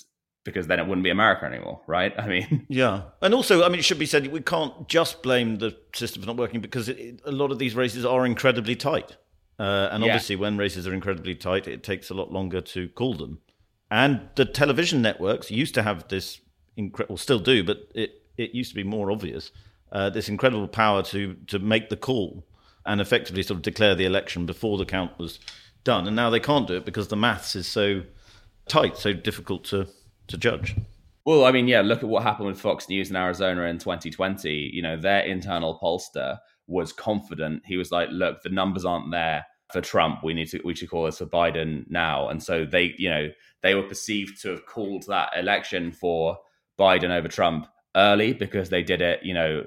because 0.44 0.66
then 0.66 0.78
it 0.78 0.86
wouldn't 0.86 1.04
be 1.04 1.10
America 1.10 1.44
anymore, 1.44 1.80
right? 1.86 2.12
I 2.18 2.26
mean, 2.26 2.66
yeah, 2.68 3.02
and 3.20 3.34
also, 3.34 3.64
I 3.64 3.68
mean, 3.68 3.78
it 3.78 3.84
should 3.84 3.98
be 3.98 4.06
said 4.06 4.26
we 4.28 4.40
can't 4.40 4.88
just 4.88 5.22
blame 5.22 5.56
the 5.56 5.76
system 5.94 6.22
for 6.22 6.26
not 6.26 6.36
working 6.36 6.60
because 6.60 6.88
it, 6.88 7.20
a 7.24 7.32
lot 7.32 7.50
of 7.50 7.58
these 7.58 7.74
races 7.74 8.04
are 8.04 8.26
incredibly 8.26 8.76
tight, 8.76 9.16
uh, 9.58 9.88
and 9.92 10.02
yeah. 10.02 10.10
obviously, 10.10 10.36
when 10.36 10.56
races 10.56 10.86
are 10.86 10.94
incredibly 10.94 11.34
tight, 11.34 11.68
it 11.68 11.82
takes 11.82 12.10
a 12.10 12.14
lot 12.14 12.32
longer 12.32 12.60
to 12.60 12.88
call 12.90 13.14
them. 13.14 13.40
And 13.90 14.28
the 14.36 14.44
television 14.44 15.02
networks 15.02 15.50
used 15.50 15.74
to 15.74 15.82
have 15.82 16.06
this, 16.08 16.40
incredible, 16.76 17.16
still 17.16 17.40
do, 17.40 17.64
but 17.64 17.88
it 17.94 18.22
it 18.36 18.54
used 18.54 18.70
to 18.70 18.76
be 18.76 18.84
more 18.84 19.10
obvious. 19.10 19.50
Uh, 19.92 20.08
this 20.08 20.28
incredible 20.28 20.68
power 20.68 21.02
to 21.02 21.34
to 21.48 21.58
make 21.58 21.88
the 21.88 21.96
call 21.96 22.46
and 22.86 23.00
effectively 23.00 23.42
sort 23.42 23.56
of 23.56 23.62
declare 23.62 23.94
the 23.94 24.06
election 24.06 24.46
before 24.46 24.78
the 24.78 24.86
count 24.86 25.18
was 25.18 25.38
done, 25.84 26.06
and 26.06 26.16
now 26.16 26.30
they 26.30 26.40
can't 26.40 26.68
do 26.68 26.76
it 26.76 26.84
because 26.84 27.08
the 27.08 27.16
maths 27.16 27.54
is 27.56 27.66
so 27.66 28.02
tight, 28.68 28.96
so 28.96 29.12
difficult 29.12 29.64
to 29.64 29.88
to 30.30 30.38
judge. 30.38 30.76
Well, 31.26 31.44
I 31.44 31.52
mean, 31.52 31.68
yeah, 31.68 31.82
look 31.82 32.02
at 32.02 32.08
what 32.08 32.22
happened 32.22 32.48
with 32.48 32.60
Fox 32.60 32.88
News 32.88 33.10
in 33.10 33.16
Arizona 33.16 33.62
in 33.64 33.78
2020. 33.78 34.70
You 34.72 34.82
know, 34.82 34.96
their 34.96 35.20
internal 35.20 35.78
pollster 35.78 36.38
was 36.66 36.92
confident. 36.92 37.62
He 37.66 37.76
was 37.76 37.92
like, 37.92 38.08
look, 38.10 38.42
the 38.42 38.48
numbers 38.48 38.84
aren't 38.84 39.10
there 39.10 39.44
for 39.72 39.80
Trump. 39.80 40.24
We 40.24 40.34
need 40.34 40.48
to 40.48 40.60
we 40.64 40.74
should 40.74 40.90
call 40.90 41.04
this 41.04 41.18
for 41.18 41.26
Biden 41.26 41.84
now. 41.88 42.28
And 42.28 42.42
so 42.42 42.64
they, 42.64 42.94
you 42.98 43.10
know, 43.10 43.28
they 43.62 43.74
were 43.74 43.82
perceived 43.82 44.40
to 44.42 44.50
have 44.50 44.66
called 44.66 45.04
that 45.08 45.30
election 45.36 45.92
for 45.92 46.38
Biden 46.78 47.10
over 47.10 47.28
Trump 47.28 47.66
early 47.96 48.32
because 48.32 48.70
they 48.70 48.82
did 48.82 49.02
it, 49.02 49.22
you 49.22 49.34
know, 49.34 49.64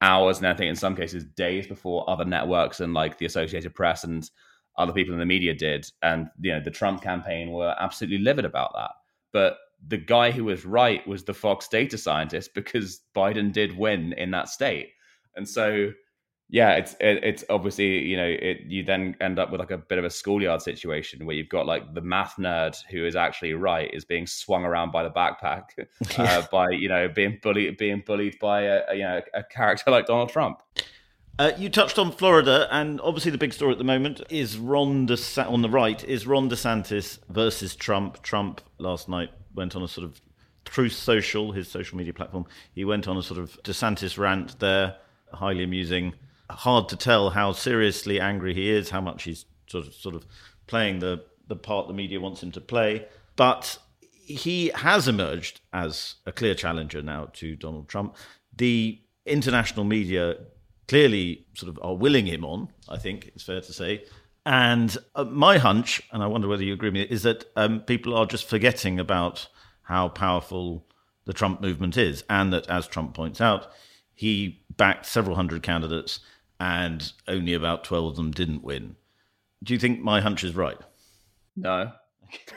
hours 0.00 0.38
and 0.38 0.46
I 0.46 0.54
think 0.54 0.68
in 0.68 0.76
some 0.76 0.96
cases 0.96 1.24
days 1.24 1.66
before 1.66 2.08
other 2.08 2.24
networks 2.24 2.80
and 2.80 2.92
like 2.92 3.18
the 3.18 3.26
Associated 3.26 3.74
Press 3.74 4.04
and 4.04 4.28
other 4.76 4.92
people 4.92 5.12
in 5.12 5.20
the 5.20 5.26
media 5.26 5.54
did. 5.54 5.86
And 6.02 6.28
you 6.40 6.52
know, 6.52 6.60
the 6.60 6.70
Trump 6.70 7.02
campaign 7.02 7.50
were 7.50 7.74
absolutely 7.78 8.18
livid 8.18 8.44
about 8.44 8.72
that. 8.74 8.90
But 9.32 9.58
the 9.88 9.96
guy 9.96 10.30
who 10.30 10.44
was 10.44 10.64
right 10.64 11.06
was 11.06 11.24
the 11.24 11.34
Fox 11.34 11.68
data 11.68 11.98
scientist 11.98 12.54
because 12.54 13.00
Biden 13.14 13.52
did 13.52 13.76
win 13.76 14.12
in 14.14 14.30
that 14.30 14.48
state. 14.48 14.90
And 15.34 15.48
so, 15.48 15.92
yeah, 16.48 16.72
it's 16.72 16.92
it, 17.00 17.24
it's 17.24 17.44
obviously 17.48 17.98
you 18.00 18.16
know 18.16 18.26
it, 18.26 18.60
you 18.66 18.84
then 18.84 19.16
end 19.20 19.38
up 19.38 19.50
with 19.50 19.60
like 19.60 19.70
a 19.70 19.78
bit 19.78 19.98
of 19.98 20.04
a 20.04 20.10
schoolyard 20.10 20.60
situation 20.60 21.24
where 21.24 21.34
you've 21.34 21.48
got 21.48 21.66
like 21.66 21.94
the 21.94 22.00
math 22.00 22.36
nerd 22.36 22.76
who 22.90 23.06
is 23.06 23.16
actually 23.16 23.54
right 23.54 23.92
is 23.92 24.04
being 24.04 24.26
swung 24.26 24.64
around 24.64 24.92
by 24.92 25.02
the 25.02 25.10
backpack 25.10 25.64
uh, 26.18 26.42
by 26.52 26.68
you 26.70 26.88
know 26.88 27.08
being 27.08 27.38
bullied 27.42 27.78
being 27.78 28.02
bullied 28.04 28.38
by 28.38 28.62
a, 28.62 28.82
a 28.88 28.94
you 28.94 29.02
know 29.02 29.20
a 29.34 29.42
character 29.42 29.90
like 29.90 30.06
Donald 30.06 30.28
Trump. 30.28 30.62
Uh, 31.38 31.50
you 31.56 31.70
touched 31.70 31.98
on 31.98 32.12
Florida, 32.12 32.68
and 32.70 33.00
obviously 33.00 33.30
the 33.30 33.38
big 33.38 33.54
story 33.54 33.72
at 33.72 33.78
the 33.78 33.84
moment 33.84 34.20
is 34.28 34.58
Ron 34.58 35.08
DeSantis, 35.08 35.50
on 35.50 35.62
the 35.62 35.70
right 35.70 36.04
is 36.04 36.26
Ron 36.26 36.50
DeSantis 36.50 37.18
versus 37.30 37.74
Trump. 37.74 38.22
Trump 38.22 38.60
last 38.78 39.08
night 39.08 39.30
went 39.54 39.76
on 39.76 39.82
a 39.82 39.88
sort 39.88 40.04
of 40.04 40.20
Truth 40.64 40.92
Social, 40.92 41.52
his 41.52 41.68
social 41.68 41.98
media 41.98 42.12
platform. 42.12 42.46
He 42.74 42.84
went 42.84 43.08
on 43.08 43.16
a 43.16 43.22
sort 43.22 43.40
of 43.40 43.60
DeSantis 43.62 44.18
rant 44.18 44.58
there, 44.60 44.96
highly 45.32 45.64
amusing. 45.64 46.14
Hard 46.50 46.88
to 46.90 46.96
tell 46.96 47.30
how 47.30 47.52
seriously 47.52 48.20
angry 48.20 48.54
he 48.54 48.70
is, 48.70 48.90
how 48.90 49.00
much 49.00 49.24
he's 49.24 49.44
sort 49.66 49.86
of 49.86 49.94
sort 49.94 50.14
of 50.14 50.26
playing 50.66 50.98
the 51.00 51.24
the 51.48 51.56
part 51.56 51.88
the 51.88 51.94
media 51.94 52.20
wants 52.20 52.42
him 52.42 52.52
to 52.52 52.60
play. 52.60 53.06
But 53.36 53.78
he 54.24 54.70
has 54.74 55.08
emerged 55.08 55.60
as 55.72 56.16
a 56.26 56.32
clear 56.32 56.54
challenger 56.54 57.02
now 57.02 57.30
to 57.34 57.56
Donald 57.56 57.88
Trump. 57.88 58.16
The 58.56 59.00
international 59.26 59.84
media 59.84 60.36
clearly 60.88 61.46
sort 61.54 61.70
of 61.70 61.78
are 61.82 61.94
willing 61.94 62.26
him 62.26 62.44
on, 62.44 62.68
I 62.88 62.98
think 62.98 63.28
it's 63.28 63.44
fair 63.44 63.60
to 63.60 63.72
say. 63.72 64.04
And 64.44 64.96
uh, 65.14 65.24
my 65.24 65.58
hunch, 65.58 66.02
and 66.12 66.22
I 66.22 66.26
wonder 66.26 66.48
whether 66.48 66.64
you 66.64 66.74
agree 66.74 66.88
with 66.88 66.94
me, 66.94 67.02
is 67.02 67.22
that 67.22 67.44
um, 67.56 67.80
people 67.80 68.14
are 68.14 68.26
just 68.26 68.48
forgetting 68.48 68.98
about 68.98 69.48
how 69.82 70.08
powerful 70.08 70.86
the 71.24 71.32
Trump 71.32 71.60
movement 71.60 71.96
is, 71.96 72.24
and 72.28 72.52
that, 72.52 72.68
as 72.68 72.88
Trump 72.88 73.14
points 73.14 73.40
out, 73.40 73.70
he 74.14 74.64
backed 74.76 75.06
several 75.06 75.36
hundred 75.36 75.62
candidates, 75.62 76.20
and 76.58 77.12
only 77.28 77.54
about 77.54 77.84
twelve 77.84 78.06
of 78.06 78.16
them 78.16 78.32
didn't 78.32 78.64
win. 78.64 78.96
Do 79.62 79.74
you 79.74 79.78
think 79.78 80.00
my 80.00 80.20
hunch 80.20 80.42
is 80.42 80.56
right? 80.56 80.78
No. 81.54 81.92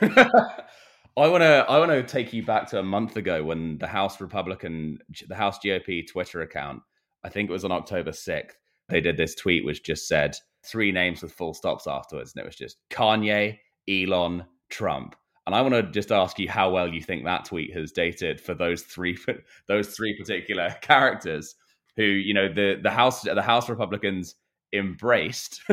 I 1.18 1.28
want 1.28 1.42
to 1.42 1.64
I 1.68 1.78
want 1.78 1.92
to 1.92 2.02
take 2.02 2.32
you 2.32 2.44
back 2.44 2.68
to 2.70 2.78
a 2.78 2.82
month 2.82 3.16
ago 3.16 3.44
when 3.44 3.78
the 3.78 3.86
House 3.86 4.20
Republican 4.20 4.98
the 5.28 5.34
House 5.34 5.58
GOP 5.64 6.06
Twitter 6.06 6.42
account, 6.42 6.82
I 7.24 7.28
think 7.28 7.48
it 7.48 7.52
was 7.52 7.64
on 7.64 7.72
October 7.72 8.10
6th, 8.10 8.52
they 8.88 9.00
did 9.00 9.16
this 9.16 9.34
tweet 9.34 9.64
which 9.64 9.82
just 9.82 10.08
said 10.08 10.36
three 10.66 10.92
names 10.92 11.22
with 11.22 11.32
full 11.32 11.54
stops 11.54 11.86
afterwards, 11.86 12.32
and 12.34 12.42
it 12.42 12.46
was 12.46 12.56
just 12.56 12.76
Kanye, 12.90 13.58
Elon, 13.88 14.44
Trump. 14.68 15.16
And 15.46 15.54
I 15.54 15.62
want 15.62 15.74
to 15.74 15.82
just 15.84 16.10
ask 16.10 16.38
you 16.38 16.48
how 16.48 16.70
well 16.70 16.88
you 16.88 17.00
think 17.00 17.24
that 17.24 17.44
tweet 17.44 17.72
has 17.74 17.92
dated 17.92 18.40
for 18.40 18.54
those 18.54 18.82
three 18.82 19.16
those 19.68 19.88
three 19.88 20.16
particular 20.16 20.70
characters 20.80 21.54
who 21.96 22.04
you 22.04 22.34
know 22.34 22.48
the 22.52 22.78
the 22.82 22.90
House 22.90 23.22
the 23.22 23.42
House 23.42 23.68
Republicans 23.68 24.34
embraced. 24.72 25.62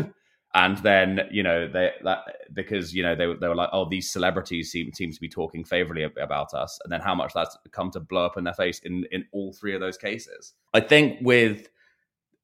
and 0.56 0.77
then 0.79 1.21
you 1.32 1.41
know 1.41 1.67
they 1.67 1.91
that 2.03 2.19
because 2.53 2.93
you 2.93 3.01
know 3.01 3.15
they, 3.15 3.25
they 3.39 3.47
were 3.47 3.56
like 3.56 3.69
oh 3.73 3.88
these 3.89 4.12
celebrities 4.12 4.71
seem 4.71 4.91
seem 4.93 5.12
to 5.12 5.19
be 5.19 5.29
talking 5.29 5.63
favorably 5.63 6.03
about 6.21 6.53
us 6.53 6.79
and 6.84 6.93
then 6.93 7.01
how 7.01 7.15
much 7.15 7.34
that's 7.34 7.58
come 7.71 7.89
to 7.89 7.99
blow 7.99 8.25
up 8.25 8.38
in 8.38 8.43
their 8.43 8.53
face 8.53 8.79
in 8.84 9.03
in 9.12 9.25
all 9.32 9.53
three 9.53 9.73
of 9.73 9.82
those 9.82 9.97
cases 9.97 10.53
i 10.73 10.79
think 10.79 11.17
with 11.21 11.69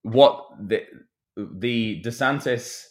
what 0.01 0.43
the 0.59 0.83
the 1.35 2.01
DeSantis, 2.03 2.85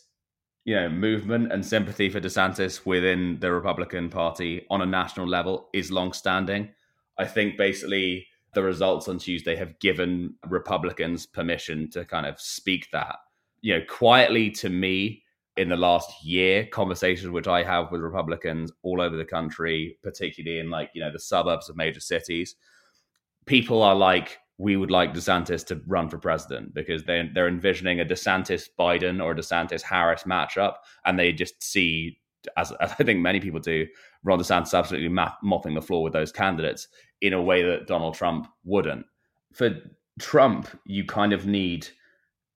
you 0.64 0.74
know, 0.74 0.88
movement 0.88 1.52
and 1.52 1.64
sympathy 1.64 2.08
for 2.08 2.20
DeSantis 2.20 2.84
within 2.84 3.38
the 3.40 3.52
Republican 3.52 4.08
Party 4.10 4.66
on 4.70 4.82
a 4.82 4.86
national 4.86 5.26
level 5.26 5.68
is 5.72 5.90
long-standing. 5.90 6.70
I 7.18 7.24
think 7.24 7.56
basically 7.56 8.26
the 8.54 8.62
results 8.62 9.08
on 9.08 9.18
Tuesday 9.18 9.56
have 9.56 9.78
given 9.78 10.34
Republicans 10.46 11.26
permission 11.26 11.90
to 11.90 12.04
kind 12.04 12.26
of 12.26 12.40
speak 12.40 12.88
that. 12.92 13.16
You 13.60 13.78
know, 13.78 13.84
quietly 13.88 14.50
to 14.52 14.68
me 14.68 15.22
in 15.56 15.68
the 15.68 15.76
last 15.76 16.24
year, 16.24 16.66
conversations 16.66 17.30
which 17.30 17.48
I 17.48 17.64
have 17.64 17.90
with 17.90 18.00
Republicans 18.00 18.70
all 18.82 19.00
over 19.00 19.16
the 19.16 19.24
country, 19.24 19.98
particularly 20.02 20.60
in 20.60 20.70
like, 20.70 20.90
you 20.94 21.00
know, 21.00 21.10
the 21.12 21.18
suburbs 21.18 21.68
of 21.68 21.76
major 21.76 22.00
cities, 22.00 22.54
people 23.44 23.82
are 23.82 23.96
like, 23.96 24.38
we 24.58 24.76
would 24.76 24.90
like 24.90 25.14
DeSantis 25.14 25.64
to 25.66 25.80
run 25.86 26.08
for 26.08 26.18
president 26.18 26.74
because 26.74 27.04
they 27.04 27.30
they're 27.32 27.48
envisioning 27.48 28.00
a 28.00 28.04
DeSantis 28.04 28.68
Biden 28.78 29.22
or 29.22 29.30
a 29.30 29.34
DeSantis 29.34 29.82
Harris 29.82 30.24
matchup, 30.24 30.74
and 31.04 31.18
they 31.18 31.32
just 31.32 31.62
see, 31.62 32.18
as, 32.56 32.72
I 32.80 32.86
think 32.86 33.20
many 33.20 33.40
people 33.40 33.60
do, 33.60 33.86
Ron 34.24 34.40
DeSantis 34.40 34.76
absolutely 34.76 35.16
mopping 35.42 35.74
the 35.74 35.82
floor 35.82 36.02
with 36.02 36.12
those 36.12 36.32
candidates 36.32 36.88
in 37.20 37.32
a 37.32 37.42
way 37.42 37.62
that 37.62 37.86
Donald 37.86 38.14
Trump 38.14 38.48
wouldn't. 38.64 39.06
For 39.54 39.70
Trump, 40.18 40.68
you 40.84 41.04
kind 41.04 41.32
of 41.32 41.46
need 41.46 41.86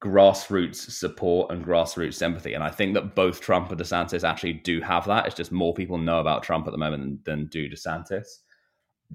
grassroots 0.03 0.91
support 0.91 1.53
and 1.53 1.65
grassroots 1.65 2.15
sympathy, 2.15 2.55
and 2.55 2.65
I 2.65 2.71
think 2.71 2.95
that 2.95 3.15
both 3.15 3.41
Trump 3.41 3.71
and 3.71 3.81
DeSantis 3.81 4.29
actually 4.29 4.55
do 4.55 4.81
have 4.81 5.07
that. 5.07 5.27
It's 5.27 5.37
just 5.37 5.53
more 5.53 5.73
people 5.73 5.99
know 5.99 6.19
about 6.19 6.43
Trump 6.43 6.67
at 6.67 6.73
the 6.73 6.79
moment 6.79 7.25
than, 7.25 7.39
than 7.39 7.47
do 7.47 7.71
DeSantis 7.71 8.39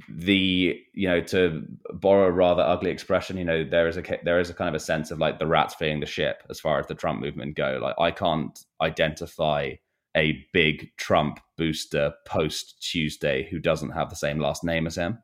the 0.10 0.80
you 0.94 1.08
know 1.08 1.22
to 1.22 1.64
borrow 1.94 2.28
a 2.28 2.32
rather 2.32 2.62
ugly 2.62 2.92
expression 2.92 3.38
you 3.38 3.46
know 3.46 3.64
there 3.64 3.88
is 3.88 3.98
a 3.98 4.04
there 4.24 4.40
is 4.40 4.50
a 4.50 4.54
kind 4.54 4.70
of 4.70 4.76
a 4.76 4.80
sense 4.80 5.12
of 5.12 5.20
like 5.20 5.40
the 5.40 5.48
rats 5.48 5.76
fleeing 5.76 6.00
the 6.00 6.06
ship 6.06 6.44
as 6.50 6.60
far 6.60 6.80
as 6.80 6.88
the 6.88 6.96
trump 6.96 7.20
movement 7.20 7.56
go. 7.56 7.80
Like 7.82 7.96
i 8.00 8.12
can't 8.12 8.66
identify 8.82 9.74
a 10.16 10.46
big 10.52 10.90
trump 10.98 11.40
booster 11.58 12.14
post 12.26 12.82
tuesday 12.82 13.48
who 13.50 13.60
doesn't 13.60 13.92
have 13.92 14.10
the 14.10 14.16
same 14.16 14.40
last 14.40 14.64
name 14.64 14.88
as 14.88 14.96
him. 14.96 15.20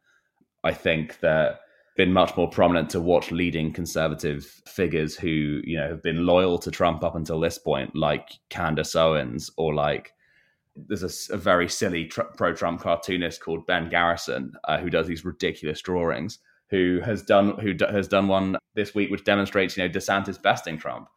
I 0.64 0.74
think 0.74 1.20
that 1.20 1.60
been 1.96 2.14
much 2.14 2.36
more 2.36 2.50
prominent 2.50 2.90
to 2.90 3.02
watch 3.02 3.32
leading 3.32 3.72
conservative 3.72 4.62
figures 4.66 5.16
who 5.16 5.62
you 5.64 5.78
know 5.78 5.90
have 5.90 6.04
been 6.04 6.26
loyal 6.26 6.58
to 6.58 6.72
trump 6.72 7.04
up 7.04 7.16
until 7.16 7.40
this 7.40 7.58
point 7.58 7.96
like 7.96 8.30
candace 8.50 8.96
owens 8.96 9.52
or 9.58 9.74
like 9.74 10.14
there's 10.76 11.30
a, 11.30 11.34
a 11.34 11.38
very 11.38 11.70
silly 11.70 12.06
tr- 12.06 12.22
pro-Trump 12.22 12.82
cartoonist 12.82 13.42
called 13.42 13.66
Ben 13.68 13.90
Garrison 13.90 14.54
uh, 14.66 14.80
who 14.80 14.90
does 14.90 15.08
these 15.08 15.26
ridiculous 15.26 15.82
drawings. 15.82 16.40
Who 16.70 17.02
has 17.06 17.22
done 17.22 17.60
who 17.60 17.74
d- 17.74 17.86
has 17.86 18.08
done 18.08 18.28
one 18.28 18.58
this 18.74 18.96
week 18.96 19.12
which 19.12 19.24
demonstrates 19.24 19.78
you 19.78 19.84
know 19.84 19.90
DeSantis 19.90 20.42
besting 20.42 20.78
Trump. 20.78 21.08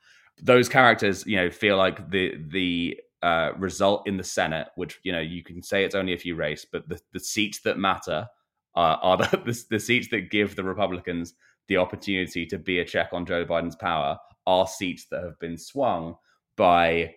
Those 0.42 0.68
characters 0.68 1.26
you 1.26 1.36
know 1.36 1.50
feel 1.50 1.78
like 1.78 2.10
the 2.10 2.34
the 2.48 3.00
uh, 3.22 3.52
result 3.56 4.06
in 4.06 4.18
the 4.18 4.24
Senate, 4.24 4.68
which 4.76 5.00
you 5.02 5.12
know 5.12 5.20
you 5.20 5.42
can 5.42 5.62
say 5.62 5.84
it's 5.84 5.94
only 5.94 6.12
a 6.12 6.18
few 6.18 6.34
race, 6.34 6.66
but 6.70 6.86
the, 6.88 7.00
the 7.12 7.20
seats 7.20 7.60
that 7.60 7.78
matter 7.78 8.26
are 8.74 9.16
the, 9.16 9.24
the, 9.46 9.64
the 9.70 9.80
seats 9.80 10.08
that 10.10 10.30
give 10.30 10.56
the 10.56 10.64
Republicans 10.64 11.34
the 11.68 11.78
opportunity 11.78 12.46
to 12.46 12.58
be 12.58 12.78
a 12.78 12.84
check 12.84 13.08
on 13.12 13.26
Joe 13.26 13.44
Biden's 13.44 13.76
power 13.76 14.18
are 14.46 14.66
seats 14.66 15.06
that 15.10 15.22
have 15.22 15.38
been 15.40 15.56
swung 15.56 16.16
by 16.56 17.14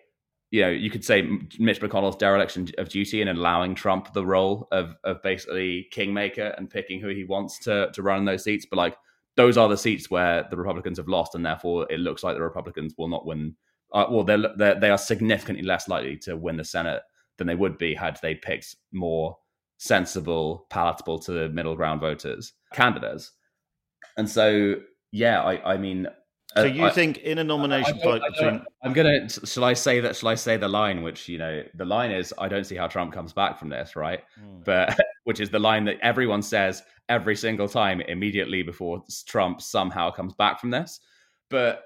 you 0.50 0.62
know, 0.62 0.68
you 0.68 0.90
could 0.90 1.04
say 1.04 1.22
Mitch 1.58 1.80
McConnell's 1.80 2.16
dereliction 2.16 2.68
of 2.78 2.88
duty 2.88 3.22
in 3.22 3.28
allowing 3.28 3.74
Trump 3.74 4.12
the 4.12 4.26
role 4.26 4.66
of 4.72 4.96
of 5.04 5.22
basically 5.22 5.88
kingmaker 5.92 6.54
and 6.58 6.68
picking 6.68 7.00
who 7.00 7.08
he 7.08 7.24
wants 7.24 7.58
to 7.60 7.90
to 7.92 8.02
run 8.02 8.18
in 8.18 8.24
those 8.24 8.44
seats. 8.44 8.66
But 8.68 8.76
like 8.76 8.96
those 9.36 9.56
are 9.56 9.68
the 9.68 9.76
seats 9.76 10.10
where 10.10 10.46
the 10.50 10.56
Republicans 10.56 10.98
have 10.98 11.08
lost, 11.08 11.34
and 11.34 11.46
therefore 11.46 11.86
it 11.90 12.00
looks 12.00 12.22
like 12.22 12.34
the 12.34 12.42
Republicans 12.42 12.94
will 12.98 13.08
not 13.08 13.26
win. 13.26 13.54
Uh, 13.92 14.06
well, 14.10 14.24
they're, 14.24 14.54
they're 14.56 14.78
they 14.78 14.90
are 14.90 14.98
significantly 14.98 15.64
less 15.64 15.88
likely 15.88 16.16
to 16.16 16.36
win 16.36 16.56
the 16.56 16.64
Senate 16.64 17.02
than 17.38 17.46
they 17.46 17.54
would 17.54 17.78
be 17.78 17.94
had 17.94 18.18
they 18.20 18.34
picked 18.34 18.76
more 18.92 19.36
sensible, 19.78 20.66
palatable 20.68 21.18
to 21.18 21.32
the 21.32 21.48
middle 21.48 21.74
ground 21.74 22.00
voters 22.00 22.52
candidates. 22.74 23.32
And 24.16 24.28
so, 24.28 24.76
yeah, 25.10 25.42
I, 25.42 25.74
I 25.74 25.76
mean, 25.78 26.06
so 26.56 26.64
you 26.64 26.86
I, 26.86 26.90
think 26.90 27.18
in 27.18 27.38
a 27.38 27.44
nomination 27.44 27.98
fight 28.00 28.22
between? 28.32 28.64
I'm 28.82 28.92
gonna. 28.92 29.28
Shall 29.28 29.64
I 29.64 29.72
say 29.74 30.00
that? 30.00 30.16
Shall 30.16 30.30
I 30.30 30.34
say 30.34 30.56
the 30.56 30.68
line? 30.68 31.02
Which 31.02 31.28
you 31.28 31.38
know, 31.38 31.62
the 31.74 31.84
line 31.84 32.10
is, 32.10 32.34
I 32.38 32.48
don't 32.48 32.64
see 32.64 32.76
how 32.76 32.88
Trump 32.88 33.12
comes 33.12 33.32
back 33.32 33.58
from 33.58 33.68
this, 33.68 33.94
right? 33.94 34.20
Mm. 34.40 34.64
But 34.64 34.98
which 35.24 35.40
is 35.40 35.50
the 35.50 35.58
line 35.58 35.84
that 35.84 35.98
everyone 36.02 36.42
says 36.42 36.82
every 37.08 37.36
single 37.36 37.68
time 37.68 38.00
immediately 38.00 38.62
before 38.62 39.02
Trump 39.26 39.60
somehow 39.60 40.10
comes 40.10 40.34
back 40.34 40.60
from 40.60 40.70
this. 40.70 41.00
But 41.50 41.84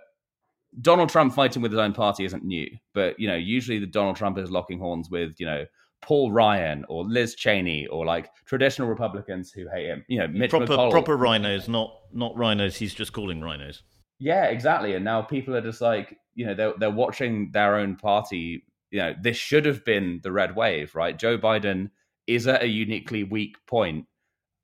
Donald 0.81 1.09
Trump 1.09 1.35
fighting 1.35 1.63
with 1.63 1.73
his 1.73 1.79
own 1.79 1.93
party 1.93 2.25
isn't 2.25 2.45
new. 2.45 2.69
But 2.95 3.19
you 3.21 3.29
know, 3.29 3.37
usually 3.37 3.79
the 3.79 3.87
Donald 3.87 4.17
Trump 4.17 4.39
is 4.39 4.51
locking 4.51 4.79
horns 4.79 5.11
with 5.11 5.39
you 5.39 5.47
know 5.47 5.67
Paul 6.01 6.33
Ryan 6.33 6.85
or 6.89 7.05
Liz 7.05 7.35
Cheney 7.35 7.87
or 7.87 8.05
like 8.05 8.31
traditional 8.45 8.89
Republicans 8.89 9.53
who 9.53 9.67
hate 9.75 9.87
him. 9.87 10.05
You 10.09 10.21
know, 10.21 10.29
Mitch 10.29 10.51
proper 10.51 10.67
McConnell. 10.67 10.91
proper 10.91 11.17
RINOs, 11.17 11.69
not 11.69 11.95
not 12.13 12.35
RINOs. 12.35 12.77
He's 12.77 12.95
just 12.95 13.13
calling 13.13 13.41
RINOs. 13.41 13.83
Yeah, 14.19 14.47
exactly. 14.47 14.95
And 14.95 15.05
now 15.05 15.23
people 15.23 15.57
are 15.57 15.61
just 15.61 15.81
like, 15.81 16.19
you 16.35 16.47
know, 16.47 16.55
they're 16.55 16.75
they're 16.79 16.91
watching 16.91 17.51
their 17.53 17.77
own 17.77 17.97
party. 17.97 18.65
You 18.91 19.01
know, 19.01 19.15
this 19.21 19.37
should 19.37 19.67
have 19.67 19.85
been 19.85 20.21
the 20.23 20.33
red 20.33 20.55
wave, 20.55 20.95
right? 20.95 21.19
Joe 21.19 21.37
Biden 21.39 21.91
is 22.27 22.47
at 22.47 22.63
a 22.63 22.69
uniquely 22.69 23.25
weak 23.25 23.57
point 23.67 24.07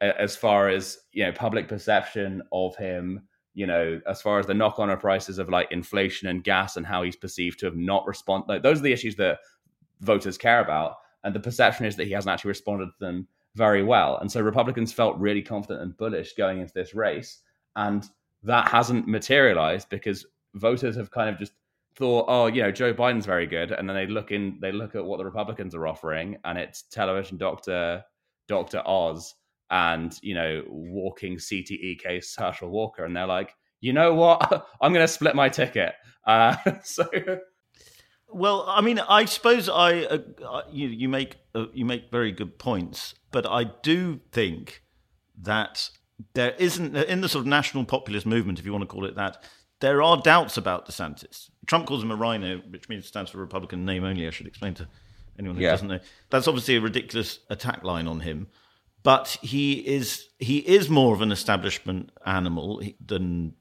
as 0.01 0.35
far 0.37 0.69
as 0.69 0.99
you 1.13 1.25
know 1.25 1.33
public 1.33 1.69
perception 1.69 2.43
of 2.53 2.77
him. 2.77 3.27
You 3.55 3.67
know, 3.67 4.01
as 4.07 4.23
far 4.23 4.39
as 4.39 4.47
the 4.47 4.55
knock-on 4.55 4.97
prices 4.99 5.39
of 5.39 5.49
like 5.49 5.73
inflation 5.73 6.29
and 6.29 6.45
gas 6.45 6.77
and 6.77 6.87
how 6.87 7.03
he's 7.03 7.17
perceived 7.17 7.59
to 7.61 7.67
have 7.67 7.77
not 7.77 8.07
responded. 8.07 8.49
Like, 8.49 8.63
those 8.63 8.79
are 8.79 8.85
the 8.85 8.93
issues 8.93 9.17
that 9.17 9.39
voters 10.01 10.39
care 10.39 10.61
about, 10.61 10.97
and 11.25 11.35
the 11.35 11.41
perception 11.41 11.85
is 11.85 11.97
that 11.97 12.07
he 12.07 12.13
hasn't 12.13 12.33
actually 12.33 12.51
responded 12.51 12.87
to 12.87 13.05
them 13.05 13.27
very 13.57 13.83
well. 13.83 14.19
And 14.19 14.31
so 14.31 14.41
Republicans 14.41 14.93
felt 14.93 15.19
really 15.19 15.43
confident 15.43 15.83
and 15.83 15.97
bullish 15.97 16.35
going 16.35 16.61
into 16.61 16.73
this 16.73 16.95
race, 16.95 17.41
and 17.75 18.09
that 18.42 18.68
hasn't 18.68 19.07
materialized 19.07 19.88
because 19.88 20.26
voters 20.55 20.96
have 20.96 21.11
kind 21.11 21.29
of 21.29 21.38
just 21.38 21.53
thought, 21.96 22.26
oh, 22.29 22.46
you 22.46 22.62
know, 22.62 22.70
Joe 22.70 22.94
Biden's 22.94 23.26
very 23.26 23.46
good, 23.46 23.72
and 23.72 23.88
then 23.88 23.96
they 23.96 24.07
look 24.07 24.31
in, 24.31 24.59
they 24.61 24.72
look 24.72 24.94
at 24.94 25.05
what 25.05 25.18
the 25.18 25.24
Republicans 25.24 25.74
are 25.74 25.87
offering, 25.87 26.38
and 26.44 26.59
it's 26.59 26.83
television 26.83 27.37
doctor 27.37 28.05
Doctor 28.48 28.83
Oz, 28.85 29.35
and 29.70 30.18
you 30.22 30.35
know, 30.35 30.64
walking 30.68 31.37
CTE 31.37 32.00
case 32.00 32.35
Herschel 32.37 32.70
Walker, 32.70 33.05
and 33.05 33.14
they're 33.14 33.26
like, 33.26 33.55
you 33.81 33.92
know 33.92 34.14
what, 34.14 34.66
I'm 34.81 34.92
going 34.92 35.05
to 35.05 35.12
split 35.12 35.35
my 35.35 35.48
ticket. 35.48 35.92
Uh, 36.26 36.57
so. 36.83 37.09
Well, 38.33 38.64
I 38.68 38.81
mean, 38.81 39.00
I 39.00 39.24
suppose 39.24 39.68
I 39.68 40.03
uh, 40.03 40.62
you 40.70 40.88
you 40.88 41.09
make 41.09 41.37
uh, 41.55 41.66
you 41.74 41.85
make 41.85 42.11
very 42.12 42.31
good 42.31 42.59
points, 42.59 43.14
but 43.33 43.44
I 43.44 43.64
do 43.64 44.20
think 44.31 44.85
that 45.42 45.90
there 46.35 46.53
isn't 46.59 46.97
in 46.97 47.21
the 47.21 47.29
sort 47.29 47.43
of 47.43 47.47
national 47.47 47.85
populist 47.85 48.27
movement, 48.27 48.59
if 48.59 48.67
you 48.67 48.73
want 48.73 48.83
to 48.83 48.89
call 48.89 49.05
it 49.05 49.17
that. 49.17 49.43
There 49.81 50.03
are 50.03 50.21
doubts 50.21 50.59
about 50.59 50.87
DeSantis. 50.87 51.49
Trump 51.67 51.87
calls 51.87 52.03
him 52.03 52.11
a 52.11 52.17
RINO, 52.17 52.63
which 52.69 52.89
means 52.89 53.05
it 53.05 53.09
stands 53.09 53.31
for 53.31 53.39
Republican 53.39 53.87
name 53.87 54.05
only. 54.05 54.27
I 54.27 54.31
should 54.31 54.47
explain 54.47 54.75
to 54.75 54.89
anyone 55.39 55.57
who 55.57 55.63
yeah. 55.63 55.71
doesn't 55.71 55.89
know. 55.89 56.01
That's 56.29 56.47
obviously 56.47 56.77
a 56.77 56.81
ridiculous 56.81 57.41
attack 57.49 57.83
line 57.83 58.07
on 58.07 58.21
him, 58.21 58.49
but 59.03 59.39
he 59.41 59.75
is 59.75 60.29
he 60.39 60.59
is 60.59 60.91
more 60.91 61.15
of 61.15 61.23
an 61.23 61.33
establishment 61.33 62.11
animal 62.27 62.83
than 63.05 63.55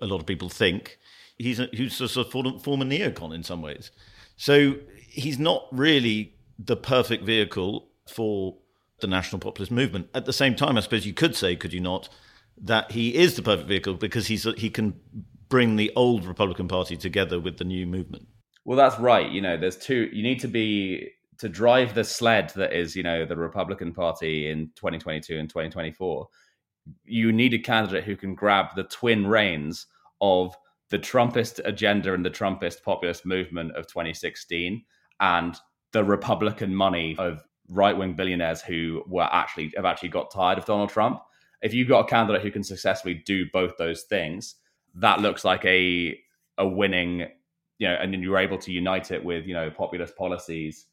a 0.00 0.06
lot 0.06 0.20
of 0.20 0.26
people 0.26 0.48
think. 0.48 0.98
He's 1.38 1.58
a, 1.58 1.68
he's 1.72 2.00
a 2.00 2.08
sort 2.08 2.26
of 2.26 2.62
former 2.62 2.84
neocon 2.84 3.34
in 3.34 3.42
some 3.42 3.62
ways, 3.62 3.90
so 4.36 4.74
he's 5.08 5.38
not 5.38 5.66
really 5.72 6.34
the 6.58 6.76
perfect 6.76 7.24
vehicle 7.24 7.88
for 8.06 8.58
the 9.02 9.06
national 9.06 9.40
populist 9.40 9.70
movement. 9.70 10.08
At 10.14 10.24
the 10.24 10.32
same 10.32 10.54
time, 10.54 10.78
I 10.78 10.80
suppose 10.80 11.04
you 11.04 11.12
could 11.12 11.36
say, 11.36 11.54
could 11.54 11.74
you 11.74 11.80
not, 11.80 12.08
that 12.56 12.92
he 12.92 13.14
is 13.14 13.36
the 13.36 13.42
perfect 13.42 13.68
vehicle 13.68 13.94
because 13.94 14.28
he's 14.28 14.44
he 14.56 14.70
can 14.70 14.98
bring 15.48 15.76
the 15.76 15.92
old 15.94 16.24
Republican 16.24 16.66
Party 16.66 16.96
together 16.96 17.38
with 17.38 17.58
the 17.58 17.64
new 17.64 17.86
movement. 17.86 18.26
Well, 18.64 18.78
that's 18.78 18.98
right. 18.98 19.30
You 19.30 19.42
know, 19.42 19.58
there's 19.58 19.76
two. 19.76 20.08
You 20.10 20.22
need 20.22 20.40
to 20.40 20.48
be 20.48 21.10
to 21.38 21.48
drive 21.48 21.94
the 21.94 22.04
sled 22.04 22.50
that 22.56 22.72
is, 22.72 22.96
you 22.96 23.02
know, 23.02 23.26
the 23.26 23.36
Republican 23.36 23.92
Party 23.92 24.48
in 24.48 24.70
2022 24.76 25.38
and 25.38 25.48
2024. 25.48 26.28
You 27.04 27.32
need 27.32 27.52
a 27.52 27.58
candidate 27.58 28.04
who 28.04 28.16
can 28.16 28.34
grab 28.34 28.68
the 28.76 28.84
twin 28.84 29.26
reins 29.26 29.86
of 30.22 30.56
the 30.90 30.98
Trumpist 30.98 31.60
agenda 31.64 32.14
and 32.14 32.24
the 32.24 32.30
Trumpist 32.30 32.82
populist 32.82 33.26
movement 33.26 33.72
of 33.76 33.86
2016 33.86 34.82
and 35.20 35.56
the 35.92 36.04
Republican 36.04 36.74
money 36.74 37.14
of 37.18 37.44
right 37.72 37.96
wing 37.96 38.14
billionaires 38.14 38.60
who 38.60 39.02
were 39.06 39.28
actually 39.32 39.72
have 39.76 39.84
actually 39.84 40.10
got 40.10 40.30
tired 40.30 40.58
of 40.58 40.64
Donald 40.64 40.90
Trump. 40.90 41.20
If 41.62 41.72
you've 41.72 41.88
got 41.88 42.00
a 42.00 42.08
candidate 42.08 42.42
who 42.42 42.50
can 42.50 42.62
successfully 42.62 43.14
do 43.14 43.46
both 43.52 43.76
those 43.78 44.02
things, 44.02 44.56
that 44.96 45.20
looks 45.20 45.44
like 45.44 45.64
a 45.64 46.18
a 46.58 46.66
winning, 46.66 47.26
you 47.78 47.88
know, 47.88 47.94
and 47.94 48.12
then 48.12 48.22
you're 48.22 48.38
able 48.38 48.58
to 48.58 48.72
unite 48.72 49.10
it 49.10 49.24
with 49.24 49.46
you 49.46 49.54
know 49.54 49.70
populist 49.70 50.16
policies 50.16 50.86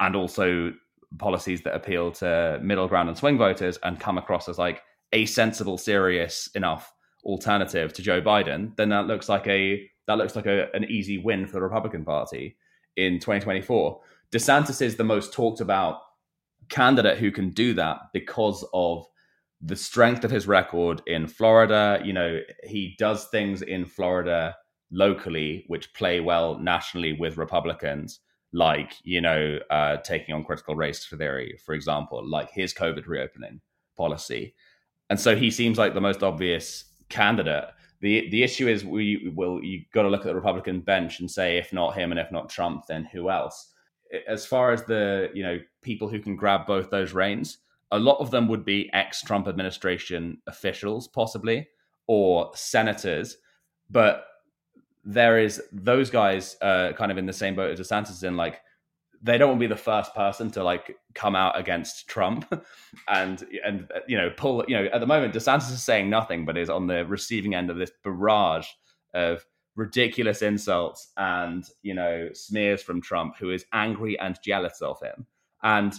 and 0.00 0.14
also 0.14 0.72
policies 1.18 1.62
that 1.62 1.74
appeal 1.74 2.12
to 2.12 2.60
middle 2.62 2.86
ground 2.86 3.08
and 3.08 3.16
swing 3.16 3.38
voters 3.38 3.78
and 3.82 3.98
come 3.98 4.18
across 4.18 4.48
as 4.48 4.58
like 4.58 4.82
a 5.12 5.24
sensible, 5.24 5.78
serious 5.78 6.48
enough 6.54 6.92
alternative 7.24 7.92
to 7.94 8.02
Joe 8.02 8.20
Biden, 8.20 8.76
then 8.76 8.90
that 8.90 9.06
looks 9.06 9.28
like 9.28 9.46
a 9.46 9.88
that 10.06 10.18
looks 10.18 10.36
like 10.36 10.46
a, 10.46 10.74
an 10.74 10.84
easy 10.84 11.18
win 11.18 11.46
for 11.46 11.52
the 11.52 11.62
Republican 11.62 12.04
Party 12.04 12.56
in 12.96 13.18
2024. 13.18 14.00
DeSantis 14.32 14.82
is 14.82 14.96
the 14.96 15.04
most 15.04 15.32
talked 15.32 15.60
about 15.60 16.00
candidate 16.68 17.18
who 17.18 17.30
can 17.30 17.50
do 17.50 17.74
that 17.74 17.98
because 18.12 18.64
of 18.72 19.06
the 19.60 19.76
strength 19.76 20.24
of 20.24 20.30
his 20.30 20.46
record 20.46 21.02
in 21.06 21.26
Florida. 21.26 22.00
You 22.04 22.12
know, 22.12 22.40
he 22.64 22.94
does 22.98 23.26
things 23.26 23.62
in 23.62 23.84
Florida 23.84 24.56
locally 24.90 25.64
which 25.66 25.92
play 25.94 26.20
well 26.20 26.58
nationally 26.58 27.12
with 27.12 27.36
Republicans, 27.36 28.20
like, 28.52 28.94
you 29.02 29.20
know, 29.20 29.58
uh, 29.70 29.98
taking 29.98 30.34
on 30.34 30.44
critical 30.44 30.76
race 30.76 31.06
theory, 31.06 31.58
for 31.64 31.74
example, 31.74 32.26
like 32.26 32.50
his 32.50 32.72
COVID 32.72 33.06
reopening 33.06 33.60
policy. 33.96 34.54
And 35.10 35.18
so 35.18 35.36
he 35.36 35.50
seems 35.50 35.78
like 35.78 35.94
the 35.94 36.00
most 36.00 36.22
obvious 36.22 36.84
candidate. 37.08 37.64
The 38.00 38.28
the 38.30 38.44
issue 38.44 38.68
is 38.68 38.84
we 38.84 39.32
will 39.34 39.62
you 39.62 39.82
got 39.92 40.02
to 40.02 40.08
look 40.08 40.20
at 40.20 40.26
the 40.26 40.34
Republican 40.34 40.80
bench 40.80 41.18
and 41.18 41.30
say 41.30 41.58
if 41.58 41.72
not 41.72 41.96
him 41.96 42.12
and 42.12 42.20
if 42.20 42.30
not 42.30 42.48
Trump, 42.48 42.86
then 42.86 43.04
who 43.04 43.28
else? 43.28 43.72
As 44.26 44.46
far 44.46 44.72
as 44.72 44.84
the 44.84 45.30
you 45.34 45.42
know 45.42 45.58
people 45.82 46.08
who 46.08 46.20
can 46.20 46.36
grab 46.36 46.66
both 46.66 46.90
those 46.90 47.12
reins, 47.12 47.58
a 47.90 47.98
lot 47.98 48.18
of 48.20 48.30
them 48.30 48.48
would 48.48 48.64
be 48.64 48.90
ex-Trump 48.92 49.48
administration 49.48 50.38
officials, 50.46 51.08
possibly, 51.08 51.68
or 52.06 52.50
senators. 52.54 53.36
But 53.90 54.26
there 55.04 55.38
is 55.38 55.62
those 55.72 56.10
guys 56.10 56.56
uh, 56.60 56.92
kind 56.92 57.10
of 57.10 57.18
in 57.18 57.26
the 57.26 57.32
same 57.32 57.54
boat 57.54 57.70
as 57.70 57.80
DeSantis 57.80 58.22
in 58.24 58.36
like 58.36 58.60
they 59.22 59.36
don't 59.36 59.48
want 59.48 59.60
to 59.60 59.68
be 59.68 59.74
the 59.74 59.80
first 59.80 60.14
person 60.14 60.50
to 60.52 60.62
like 60.62 60.96
come 61.14 61.34
out 61.34 61.58
against 61.58 62.08
Trump 62.08 62.46
and 63.08 63.46
and 63.64 63.90
you 64.06 64.16
know 64.16 64.30
pull 64.36 64.64
you 64.68 64.76
know 64.76 64.88
at 64.92 65.00
the 65.00 65.06
moment 65.06 65.34
DeSantis 65.34 65.72
is 65.72 65.82
saying 65.82 66.08
nothing 66.10 66.44
but 66.44 66.56
is 66.56 66.70
on 66.70 66.86
the 66.86 67.04
receiving 67.06 67.54
end 67.54 67.70
of 67.70 67.76
this 67.76 67.90
barrage 68.04 68.66
of 69.14 69.44
ridiculous 69.78 70.42
insults 70.42 71.12
and 71.16 71.64
you 71.82 71.94
know 71.94 72.28
smears 72.34 72.82
from 72.82 73.00
Trump, 73.00 73.36
who 73.38 73.50
is 73.50 73.64
angry 73.72 74.18
and 74.18 74.38
jealous 74.44 74.82
of 74.82 75.00
him. 75.00 75.24
And 75.62 75.94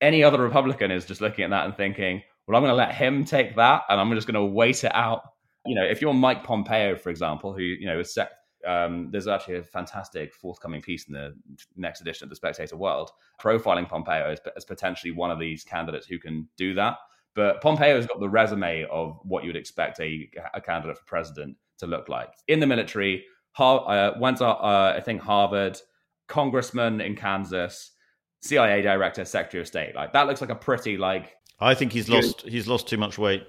any 0.00 0.24
other 0.24 0.40
Republican 0.40 0.90
is 0.90 1.04
just 1.04 1.20
looking 1.20 1.44
at 1.44 1.50
that 1.50 1.66
and 1.66 1.76
thinking, 1.76 2.22
"Well, 2.46 2.56
I'm 2.56 2.62
going 2.62 2.72
to 2.72 2.76
let 2.76 2.94
him 2.94 3.24
take 3.24 3.54
that, 3.56 3.82
and 3.88 4.00
I'm 4.00 4.12
just 4.14 4.26
going 4.26 4.34
to 4.34 4.44
wait 4.44 4.82
it 4.82 4.94
out." 4.94 5.22
You 5.66 5.74
know, 5.74 5.84
if 5.84 6.00
you're 6.00 6.14
Mike 6.14 6.42
Pompeo, 6.42 6.96
for 6.96 7.10
example, 7.10 7.52
who 7.52 7.62
you 7.62 7.86
know 7.86 8.00
is 8.00 8.18
um, 8.66 9.10
there's 9.12 9.28
actually 9.28 9.56
a 9.56 9.62
fantastic 9.62 10.34
forthcoming 10.34 10.80
piece 10.80 11.06
in 11.06 11.14
the 11.14 11.36
next 11.76 12.00
edition 12.00 12.24
of 12.24 12.30
the 12.30 12.36
Spectator 12.36 12.76
World 12.76 13.10
profiling 13.40 13.88
Pompeo 13.88 14.30
as, 14.30 14.40
as 14.56 14.64
potentially 14.64 15.12
one 15.12 15.30
of 15.30 15.38
these 15.38 15.62
candidates 15.62 16.06
who 16.06 16.18
can 16.18 16.48
do 16.56 16.74
that. 16.74 16.96
But 17.34 17.60
Pompeo 17.60 17.94
has 17.94 18.06
got 18.06 18.18
the 18.18 18.28
resume 18.28 18.84
of 18.90 19.20
what 19.22 19.44
you 19.44 19.50
would 19.50 19.56
expect 19.56 20.00
a, 20.00 20.28
a 20.54 20.60
candidate 20.60 20.98
for 20.98 21.04
president 21.04 21.56
to 21.78 21.86
look 21.86 22.08
like. 22.08 22.32
In 22.46 22.60
the 22.60 22.66
military, 22.66 23.24
Har- 23.52 23.88
uh, 23.88 24.18
went 24.18 24.38
to, 24.38 24.46
uh, 24.46 24.94
I 24.96 25.00
think, 25.00 25.20
Harvard, 25.20 25.80
congressman 26.26 27.00
in 27.00 27.16
Kansas, 27.16 27.92
CIA 28.40 28.82
director, 28.82 29.24
secretary 29.24 29.62
of 29.62 29.66
state. 29.66 29.94
Like 29.94 30.12
that 30.12 30.26
looks 30.26 30.40
like 30.40 30.50
a 30.50 30.54
pretty 30.54 30.96
like. 30.96 31.34
I 31.60 31.74
think 31.74 31.92
he's 31.92 32.06
good. 32.06 32.24
lost. 32.24 32.42
He's 32.42 32.68
lost 32.68 32.88
too 32.88 32.98
much 32.98 33.18
weight. 33.18 33.46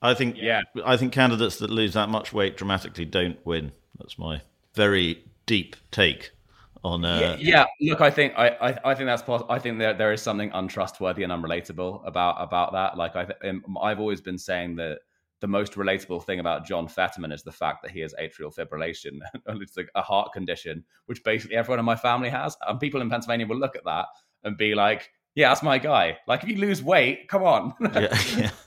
I 0.00 0.14
think. 0.14 0.36
Yeah. 0.38 0.62
I 0.84 0.96
think 0.96 1.12
candidates 1.12 1.58
that 1.58 1.70
lose 1.70 1.94
that 1.94 2.08
much 2.08 2.32
weight 2.32 2.56
dramatically 2.56 3.04
don't 3.04 3.38
win. 3.46 3.72
That's 3.98 4.18
my 4.18 4.42
very 4.74 5.24
deep 5.46 5.76
take 5.90 6.32
on. 6.84 7.04
Uh... 7.04 7.36
Yeah, 7.38 7.66
yeah, 7.80 7.90
Look, 7.92 8.00
I 8.00 8.10
think 8.10 8.34
I, 8.36 8.48
I, 8.48 8.90
I 8.90 8.94
think 8.94 9.06
that's 9.06 9.22
possible. 9.22 9.50
I 9.50 9.58
think 9.58 9.78
there 9.78 9.94
there 9.94 10.12
is 10.12 10.22
something 10.22 10.50
untrustworthy 10.52 11.22
and 11.22 11.32
unrelatable 11.32 12.06
about 12.06 12.36
about 12.38 12.72
that. 12.72 12.96
Like 12.96 13.16
I, 13.16 13.24
th- 13.24 13.62
I've 13.80 14.00
always 14.00 14.20
been 14.20 14.38
saying 14.38 14.76
that 14.76 15.00
the 15.42 15.48
most 15.48 15.74
relatable 15.74 16.24
thing 16.24 16.38
about 16.38 16.64
John 16.64 16.86
Fetterman 16.86 17.32
is 17.32 17.42
the 17.42 17.52
fact 17.52 17.82
that 17.82 17.90
he 17.90 18.00
has 18.00 18.14
atrial 18.14 18.54
fibrillation. 18.54 19.18
it's 19.60 19.76
like 19.76 19.90
a 19.96 20.00
heart 20.00 20.32
condition, 20.32 20.84
which 21.06 21.22
basically 21.24 21.56
everyone 21.56 21.80
in 21.80 21.84
my 21.84 21.96
family 21.96 22.30
has. 22.30 22.56
And 22.66 22.78
people 22.78 23.02
in 23.02 23.10
Pennsylvania 23.10 23.46
will 23.46 23.58
look 23.58 23.74
at 23.74 23.84
that 23.84 24.06
and 24.44 24.56
be 24.56 24.76
like, 24.76 25.10
yeah, 25.34 25.48
that's 25.48 25.62
my 25.62 25.78
guy. 25.78 26.18
Like, 26.28 26.44
if 26.44 26.48
you 26.48 26.56
lose 26.56 26.80
weight, 26.80 27.26
come 27.28 27.42
on. 27.42 27.74
yeah, 27.80 28.18
yeah. 28.38 28.50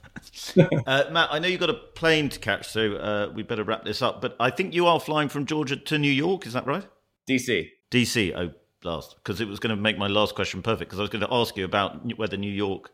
Uh, 0.58 1.04
Matt, 1.12 1.30
I 1.32 1.40
know 1.40 1.48
you've 1.48 1.60
got 1.60 1.70
a 1.70 1.76
plane 1.94 2.30
to 2.30 2.40
catch, 2.40 2.68
so 2.68 2.96
uh, 2.96 3.32
we 3.34 3.44
better 3.44 3.64
wrap 3.64 3.84
this 3.84 4.02
up. 4.02 4.22
But 4.22 4.36
I 4.40 4.50
think 4.50 4.74
you 4.74 4.88
are 4.88 5.00
flying 5.00 5.30
from 5.30 5.46
Georgia 5.46 5.76
to 5.76 5.98
New 5.98 6.12
York. 6.12 6.48
Is 6.48 6.54
that 6.54 6.66
right? 6.66 6.86
DC. 7.30 7.70
DC. 7.92 8.34
Oh, 8.36 8.52
last 8.84 9.16
because 9.18 9.40
it 9.40 9.48
was 9.48 9.60
going 9.60 9.76
to 9.76 9.82
make 9.82 9.98
my 9.98 10.08
last 10.08 10.34
question 10.34 10.62
perfect. 10.62 10.90
Because 10.90 11.00
I 11.00 11.04
was 11.04 11.10
going 11.10 11.26
to 11.26 11.34
ask 11.34 11.56
you 11.58 11.66
about 11.66 12.18
whether 12.18 12.38
New 12.38 12.52
York 12.52 12.92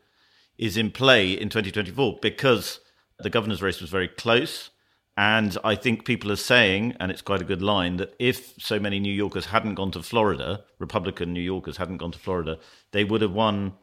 is 0.58 0.78
in 0.78 0.92
play 0.92 1.32
in 1.32 1.50
2024 1.50 2.20
because 2.22 2.80
the 3.24 3.30
governor's 3.30 3.62
race 3.62 3.82
was 3.82 3.90
very 3.90 4.08
close. 4.08 4.70
And 5.18 5.58
I 5.64 5.76
think 5.76 6.06
people 6.06 6.32
are 6.32 6.38
saying, 6.38 6.96
and 7.00 7.12
it's 7.12 7.22
quite 7.22 7.42
a 7.42 7.46
good 7.46 7.62
line, 7.62 7.98
that 7.98 8.16
if 8.18 8.54
so 8.58 8.80
many 8.80 9.00
New 9.00 9.14
Yorkers 9.14 9.48
hadn't 9.48 9.76
gone 9.76 9.92
to 9.92 10.02
Florida, 10.02 10.64
Republican 10.80 11.34
New 11.34 11.42
Yorkers 11.42 11.78
hadn't 11.78 11.98
gone 11.98 12.12
to 12.12 12.20
Florida, 12.20 12.58
they 12.92 13.04
would 13.04 13.22
have 13.22 13.34
won 13.34 13.74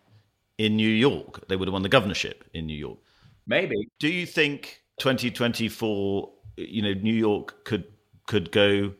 in 0.57 0.77
New 0.77 0.89
York. 0.89 1.47
They 1.49 1.57
would 1.57 1.69
have 1.69 1.75
won 1.75 1.83
the 1.83 1.89
governorship 1.89 2.45
in 2.55 2.67
New 2.67 2.77
York. 2.77 2.99
Maybe. 3.47 3.77
Do 3.99 4.09
you 4.09 4.27
think 4.27 4.81
2024, 5.01 6.33
you 6.57 6.83
know, 6.83 6.95
New 6.95 7.15
York 7.15 7.65
could 7.65 7.85
could 8.27 8.51
go 8.51 8.95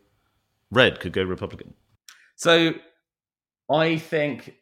red, 0.71 1.01
could 1.01 1.13
go 1.13 1.23
Republican? 1.23 1.75
So 2.37 2.75
I 3.71 3.99
think 3.99 4.55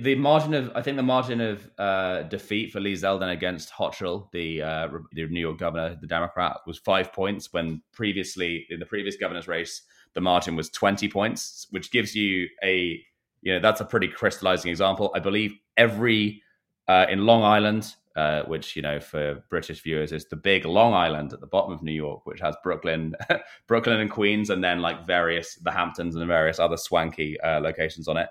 the 0.00 0.14
margin 0.14 0.54
of 0.54 0.72
I 0.74 0.82
think 0.82 0.96
the 0.96 1.02
margin 1.02 1.40
of 1.40 1.70
uh, 1.78 2.22
defeat 2.22 2.72
for 2.72 2.80
Lee 2.80 2.94
Zeldin 2.94 3.32
against 3.32 3.72
Hochul, 3.72 4.30
the 4.32 4.62
uh, 4.62 4.88
the 5.12 5.26
New 5.26 5.40
York 5.40 5.58
governor, 5.58 5.96
the 6.00 6.06
Democrat, 6.06 6.58
was 6.66 6.78
five 6.78 7.12
points. 7.12 7.52
When 7.52 7.82
previously 7.92 8.66
in 8.70 8.80
the 8.80 8.86
previous 8.86 9.16
governor's 9.16 9.48
race, 9.48 9.82
the 10.14 10.20
margin 10.20 10.56
was 10.56 10.70
twenty 10.70 11.08
points, 11.08 11.66
which 11.70 11.90
gives 11.90 12.14
you 12.14 12.48
a 12.62 13.02
you 13.42 13.52
know 13.52 13.60
that's 13.60 13.80
a 13.80 13.84
pretty 13.84 14.08
crystallizing 14.08 14.70
example. 14.70 15.10
I 15.14 15.20
believe 15.20 15.54
every 15.76 16.42
uh, 16.88 17.06
in 17.08 17.26
Long 17.26 17.42
Island, 17.42 17.94
uh, 18.14 18.42
which 18.42 18.76
you 18.76 18.82
know 18.82 18.98
for 18.98 19.44
British 19.50 19.82
viewers 19.82 20.12
is 20.12 20.26
the 20.26 20.36
big 20.36 20.64
Long 20.64 20.94
Island 20.94 21.32
at 21.32 21.40
the 21.40 21.46
bottom 21.46 21.72
of 21.72 21.82
New 21.82 21.92
York, 21.92 22.24
which 22.24 22.40
has 22.40 22.56
Brooklyn, 22.62 23.14
Brooklyn 23.66 24.00
and 24.00 24.10
Queens, 24.10 24.50
and 24.50 24.64
then 24.64 24.80
like 24.80 25.06
various 25.06 25.56
the 25.56 25.70
Hamptons 25.70 26.16
and 26.16 26.26
various 26.26 26.58
other 26.58 26.76
swanky 26.76 27.38
uh, 27.40 27.60
locations 27.60 28.08
on 28.08 28.16
it 28.16 28.28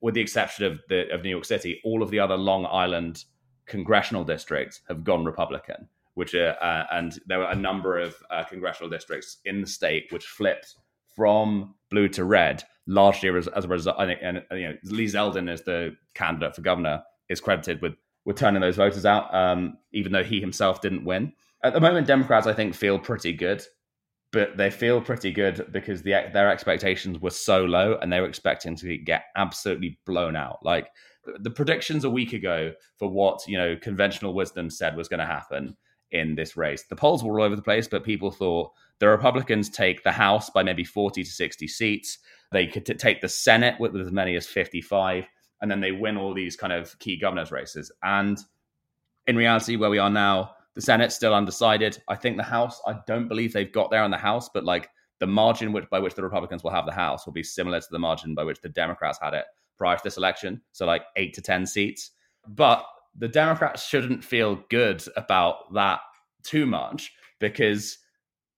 with 0.00 0.14
the 0.14 0.20
exception 0.20 0.64
of 0.66 0.80
the 0.88 1.12
of 1.12 1.22
New 1.22 1.30
York 1.30 1.44
City, 1.44 1.80
all 1.84 2.02
of 2.02 2.10
the 2.10 2.20
other 2.20 2.36
Long 2.36 2.66
Island 2.66 3.24
congressional 3.66 4.24
districts 4.24 4.80
have 4.88 5.04
gone 5.04 5.24
Republican. 5.24 5.88
Which 6.14 6.34
are, 6.34 6.56
uh, 6.62 6.86
and 6.92 7.18
there 7.26 7.40
were 7.40 7.50
a 7.50 7.54
number 7.54 7.98
of 7.98 8.16
uh, 8.30 8.42
congressional 8.44 8.88
districts 8.88 9.36
in 9.44 9.60
the 9.60 9.66
state 9.66 10.06
which 10.08 10.24
flipped 10.24 10.74
from 11.14 11.74
blue 11.90 12.08
to 12.08 12.24
red, 12.24 12.64
largely 12.86 13.28
as, 13.28 13.48
as 13.48 13.66
a 13.66 13.68
result. 13.68 13.96
And, 13.98 14.12
and, 14.12 14.42
you 14.52 14.68
know, 14.68 14.76
Lee 14.84 15.04
Zeldin 15.04 15.52
is 15.52 15.60
the 15.64 15.94
candidate 16.14 16.54
for 16.54 16.62
governor 16.62 17.02
is 17.28 17.40
credited 17.40 17.82
with 17.82 17.96
with 18.24 18.36
turning 18.36 18.62
those 18.62 18.76
voters 18.76 19.04
out, 19.04 19.32
um, 19.34 19.76
even 19.92 20.10
though 20.12 20.24
he 20.24 20.40
himself 20.40 20.80
didn't 20.80 21.04
win. 21.04 21.34
At 21.62 21.74
the 21.74 21.80
moment, 21.80 22.06
Democrats 22.06 22.46
I 22.46 22.54
think 22.54 22.74
feel 22.74 22.98
pretty 22.98 23.34
good 23.34 23.62
but 24.32 24.56
they 24.56 24.70
feel 24.70 25.00
pretty 25.00 25.30
good 25.30 25.66
because 25.72 26.02
the, 26.02 26.10
their 26.32 26.50
expectations 26.50 27.18
were 27.18 27.30
so 27.30 27.64
low 27.64 27.98
and 28.00 28.12
they 28.12 28.20
were 28.20 28.28
expecting 28.28 28.76
to 28.76 28.98
get 28.98 29.24
absolutely 29.36 29.98
blown 30.04 30.36
out. 30.36 30.58
Like 30.62 30.88
the 31.38 31.50
predictions 31.50 32.04
a 32.04 32.10
week 32.10 32.32
ago 32.32 32.72
for 32.98 33.08
what 33.08 33.40
you 33.46 33.58
know 33.58 33.76
conventional 33.76 34.34
wisdom 34.34 34.70
said 34.70 34.96
was 34.96 35.08
going 35.08 35.20
to 35.20 35.26
happen 35.26 35.76
in 36.10 36.34
this 36.34 36.56
race. 36.56 36.84
The 36.84 36.96
polls 36.96 37.22
were 37.22 37.40
all 37.40 37.46
over 37.46 37.56
the 37.56 37.62
place, 37.62 37.88
but 37.88 38.04
people 38.04 38.30
thought 38.30 38.72
the 38.98 39.08
Republicans 39.08 39.68
take 39.68 40.02
the 40.02 40.12
House 40.12 40.50
by 40.50 40.62
maybe 40.62 40.84
40 40.84 41.24
to 41.24 41.30
60 41.30 41.68
seats. 41.68 42.18
They 42.52 42.66
could 42.66 42.86
t- 42.86 42.94
take 42.94 43.20
the 43.20 43.28
Senate 43.28 43.80
with 43.80 43.96
as 43.96 44.12
many 44.12 44.36
as 44.36 44.46
55, 44.46 45.24
and 45.60 45.70
then 45.70 45.80
they 45.80 45.92
win 45.92 46.16
all 46.16 46.32
these 46.32 46.56
kind 46.56 46.72
of 46.72 46.98
key 46.98 47.18
governors' 47.18 47.50
races. 47.50 47.90
And 48.02 48.38
in 49.26 49.36
reality, 49.36 49.76
where 49.76 49.90
we 49.90 49.98
are 49.98 50.10
now, 50.10 50.52
the 50.76 50.82
Senate's 50.82 51.16
still 51.16 51.34
undecided. 51.34 52.00
I 52.06 52.14
think 52.14 52.36
the 52.36 52.42
House, 52.42 52.80
I 52.86 52.98
don't 53.06 53.28
believe 53.28 53.52
they've 53.52 53.72
got 53.72 53.90
there 53.90 54.04
in 54.04 54.10
the 54.10 54.18
House, 54.18 54.50
but 54.52 54.62
like 54.62 54.90
the 55.18 55.26
margin 55.26 55.72
which, 55.72 55.88
by 55.90 55.98
which 55.98 56.14
the 56.14 56.22
Republicans 56.22 56.62
will 56.62 56.70
have 56.70 56.84
the 56.84 56.92
House 56.92 57.24
will 57.24 57.32
be 57.32 57.42
similar 57.42 57.80
to 57.80 57.86
the 57.90 57.98
margin 57.98 58.34
by 58.34 58.44
which 58.44 58.60
the 58.60 58.68
Democrats 58.68 59.18
had 59.20 59.32
it 59.32 59.46
prior 59.78 59.96
to 59.96 60.04
this 60.04 60.18
election. 60.18 60.60
So 60.72 60.84
like 60.84 61.04
eight 61.16 61.32
to 61.34 61.40
10 61.40 61.66
seats. 61.66 62.10
But 62.46 62.84
the 63.18 63.26
Democrats 63.26 63.88
shouldn't 63.88 64.22
feel 64.22 64.62
good 64.68 65.02
about 65.16 65.72
that 65.72 66.00
too 66.42 66.66
much 66.66 67.10
because 67.40 67.96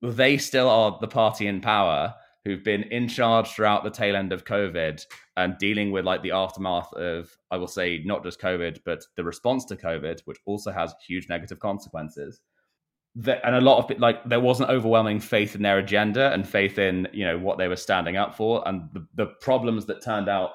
they 0.02 0.38
still 0.38 0.68
are 0.68 0.98
the 1.00 1.06
party 1.06 1.46
in 1.46 1.60
power 1.60 2.12
who've 2.48 2.64
been 2.64 2.84
in 2.84 3.06
charge 3.06 3.50
throughout 3.50 3.84
the 3.84 3.90
tail 3.90 4.16
end 4.16 4.32
of 4.32 4.46
COVID 4.46 5.04
and 5.36 5.58
dealing 5.58 5.92
with 5.92 6.06
like 6.06 6.22
the 6.22 6.30
aftermath 6.30 6.90
of, 6.94 7.36
I 7.50 7.58
will 7.58 7.68
say, 7.68 8.00
not 8.06 8.24
just 8.24 8.40
COVID, 8.40 8.78
but 8.86 9.04
the 9.16 9.24
response 9.24 9.66
to 9.66 9.76
COVID, 9.76 10.22
which 10.24 10.38
also 10.46 10.72
has 10.72 10.94
huge 11.06 11.28
negative 11.28 11.58
consequences. 11.58 12.40
That, 13.16 13.44
and 13.44 13.54
a 13.54 13.60
lot 13.60 13.78
of 13.78 13.98
like 13.98 14.26
there 14.26 14.40
wasn't 14.40 14.70
overwhelming 14.70 15.20
faith 15.20 15.54
in 15.54 15.60
their 15.62 15.78
agenda 15.78 16.32
and 16.32 16.48
faith 16.48 16.78
in 16.78 17.08
you 17.12 17.26
know 17.26 17.36
what 17.36 17.58
they 17.58 17.68
were 17.68 17.76
standing 17.76 18.16
up 18.16 18.34
for, 18.34 18.66
and 18.66 18.88
the, 18.92 19.06
the 19.14 19.26
problems 19.40 19.86
that 19.86 20.02
turned 20.02 20.28
out 20.28 20.52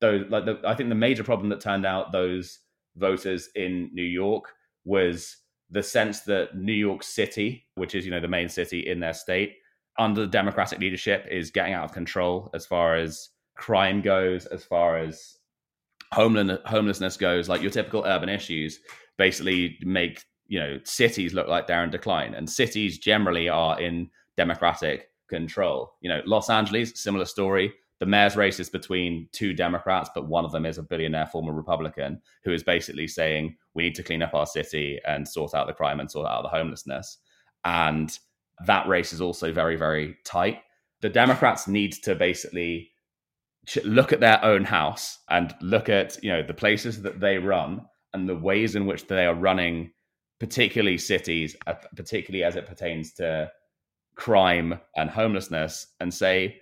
those 0.00 0.24
like 0.30 0.46
the, 0.46 0.58
I 0.64 0.74
think 0.74 0.88
the 0.88 0.94
major 0.94 1.24
problem 1.24 1.50
that 1.50 1.60
turned 1.60 1.84
out 1.84 2.12
those 2.12 2.58
voters 2.96 3.50
in 3.54 3.90
New 3.92 4.04
York 4.04 4.52
was 4.84 5.36
the 5.68 5.82
sense 5.82 6.20
that 6.20 6.56
New 6.56 6.72
York 6.72 7.02
City, 7.02 7.66
which 7.74 7.94
is 7.94 8.04
you 8.04 8.10
know 8.10 8.20
the 8.20 8.28
main 8.28 8.48
city 8.48 8.80
in 8.80 9.00
their 9.00 9.14
state, 9.14 9.56
under 9.98 10.22
the 10.22 10.26
Democratic 10.26 10.78
leadership 10.78 11.26
is 11.30 11.50
getting 11.50 11.72
out 11.72 11.84
of 11.84 11.92
control 11.92 12.50
as 12.54 12.66
far 12.66 12.96
as 12.96 13.30
crime 13.56 14.02
goes, 14.02 14.46
as 14.46 14.64
far 14.64 14.98
as 14.98 15.38
homeland 16.12 16.58
homelessness 16.66 17.16
goes. 17.16 17.48
Like 17.48 17.62
your 17.62 17.70
typical 17.70 18.04
urban 18.04 18.28
issues 18.28 18.80
basically 19.18 19.78
make 19.82 20.24
you 20.46 20.60
know 20.60 20.78
cities 20.84 21.34
look 21.34 21.48
like 21.48 21.66
they're 21.66 21.84
in 21.84 21.90
decline, 21.90 22.34
and 22.34 22.48
cities 22.48 22.98
generally 22.98 23.48
are 23.48 23.80
in 23.80 24.10
Democratic 24.36 25.10
control. 25.28 25.92
You 26.00 26.10
know, 26.10 26.22
Los 26.26 26.50
Angeles, 26.50 26.92
similar 27.00 27.24
story. 27.24 27.72
The 27.98 28.06
mayor's 28.06 28.36
race 28.36 28.60
is 28.60 28.68
between 28.68 29.26
two 29.32 29.54
Democrats, 29.54 30.10
but 30.14 30.28
one 30.28 30.44
of 30.44 30.52
them 30.52 30.66
is 30.66 30.76
a 30.76 30.82
billionaire 30.82 31.26
former 31.26 31.54
Republican 31.54 32.20
who 32.44 32.52
is 32.52 32.62
basically 32.62 33.08
saying 33.08 33.56
we 33.74 33.84
need 33.84 33.94
to 33.94 34.02
clean 34.02 34.22
up 34.22 34.34
our 34.34 34.44
city 34.44 35.00
and 35.06 35.26
sort 35.26 35.54
out 35.54 35.66
the 35.66 35.72
crime 35.72 35.98
and 36.00 36.10
sort 36.10 36.28
out 36.28 36.42
the 36.42 36.48
homelessness. 36.50 37.18
And 37.64 38.16
that 38.64 38.88
race 38.88 39.12
is 39.12 39.20
also 39.20 39.52
very, 39.52 39.76
very 39.76 40.16
tight. 40.24 40.60
The 41.02 41.08
Democrats 41.08 41.68
need 41.68 41.92
to 42.04 42.14
basically 42.14 42.90
look 43.84 44.12
at 44.12 44.20
their 44.20 44.42
own 44.44 44.64
house 44.64 45.18
and 45.28 45.54
look 45.60 45.88
at 45.88 46.22
you 46.22 46.30
know 46.30 46.42
the 46.42 46.54
places 46.54 47.02
that 47.02 47.20
they 47.20 47.38
run 47.38 47.82
and 48.14 48.28
the 48.28 48.36
ways 48.36 48.76
in 48.76 48.86
which 48.86 49.06
they 49.06 49.26
are 49.26 49.34
running, 49.34 49.90
particularly 50.40 50.98
cities, 50.98 51.56
uh, 51.66 51.74
particularly 51.94 52.44
as 52.44 52.56
it 52.56 52.66
pertains 52.66 53.12
to 53.14 53.50
crime 54.14 54.80
and 54.96 55.10
homelessness, 55.10 55.88
and 56.00 56.12
say 56.12 56.60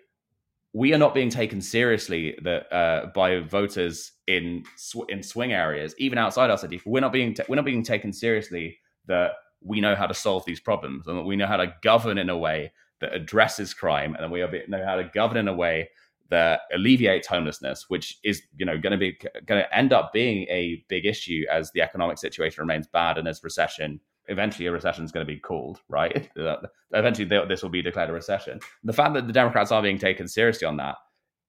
we 0.72 0.92
are 0.92 0.98
not 0.98 1.14
being 1.14 1.30
taken 1.30 1.60
seriously 1.60 2.36
that 2.42 2.72
uh, 2.74 3.06
by 3.14 3.38
voters 3.38 4.12
in 4.26 4.64
sw- 4.76 5.08
in 5.08 5.22
swing 5.22 5.52
areas, 5.52 5.94
even 5.98 6.18
outside 6.18 6.50
our 6.50 6.58
city. 6.58 6.80
We're 6.84 7.00
not 7.00 7.12
being 7.12 7.36
we're 7.48 7.56
not 7.56 7.64
being 7.64 7.84
taken 7.84 8.12
seriously 8.12 8.78
that 9.06 9.32
we 9.64 9.80
know 9.80 9.94
how 9.94 10.06
to 10.06 10.14
solve 10.14 10.44
these 10.44 10.60
problems 10.60 11.06
and 11.06 11.24
we 11.24 11.36
know 11.36 11.46
how 11.46 11.56
to 11.56 11.74
govern 11.82 12.18
in 12.18 12.28
a 12.28 12.36
way 12.36 12.72
that 13.00 13.14
addresses 13.14 13.74
crime 13.74 14.14
and 14.18 14.30
we 14.30 14.40
know 14.68 14.84
how 14.84 14.96
to 14.96 15.10
govern 15.14 15.38
in 15.38 15.48
a 15.48 15.54
way 15.54 15.88
that 16.30 16.62
alleviates 16.72 17.26
homelessness, 17.26 17.86
which 17.88 18.18
is 18.24 18.42
you 18.56 18.64
know 18.64 18.78
going 18.78 18.92
to 18.92 18.98
be 18.98 19.18
going 19.46 19.62
to 19.62 19.76
end 19.76 19.92
up 19.92 20.12
being 20.12 20.46
a 20.48 20.84
big 20.88 21.06
issue 21.06 21.44
as 21.50 21.70
the 21.72 21.82
economic 21.82 22.18
situation 22.18 22.60
remains 22.60 22.86
bad 22.86 23.18
and 23.18 23.28
as 23.28 23.42
recession 23.42 24.00
eventually 24.28 24.66
a 24.66 24.72
recession 24.72 25.04
is 25.04 25.12
going 25.12 25.26
to 25.26 25.32
be 25.32 25.38
called 25.38 25.80
right. 25.88 26.30
Uh, 26.44 26.56
eventually 26.92 27.26
this 27.48 27.62
will 27.62 27.70
be 27.70 27.80
declared 27.80 28.10
a 28.10 28.12
recession. 28.12 28.58
The 28.82 28.92
fact 28.92 29.14
that 29.14 29.26
the 29.26 29.32
Democrats 29.32 29.72
are 29.72 29.82
being 29.82 29.98
taken 29.98 30.28
seriously 30.28 30.66
on 30.66 30.76
that, 30.76 30.96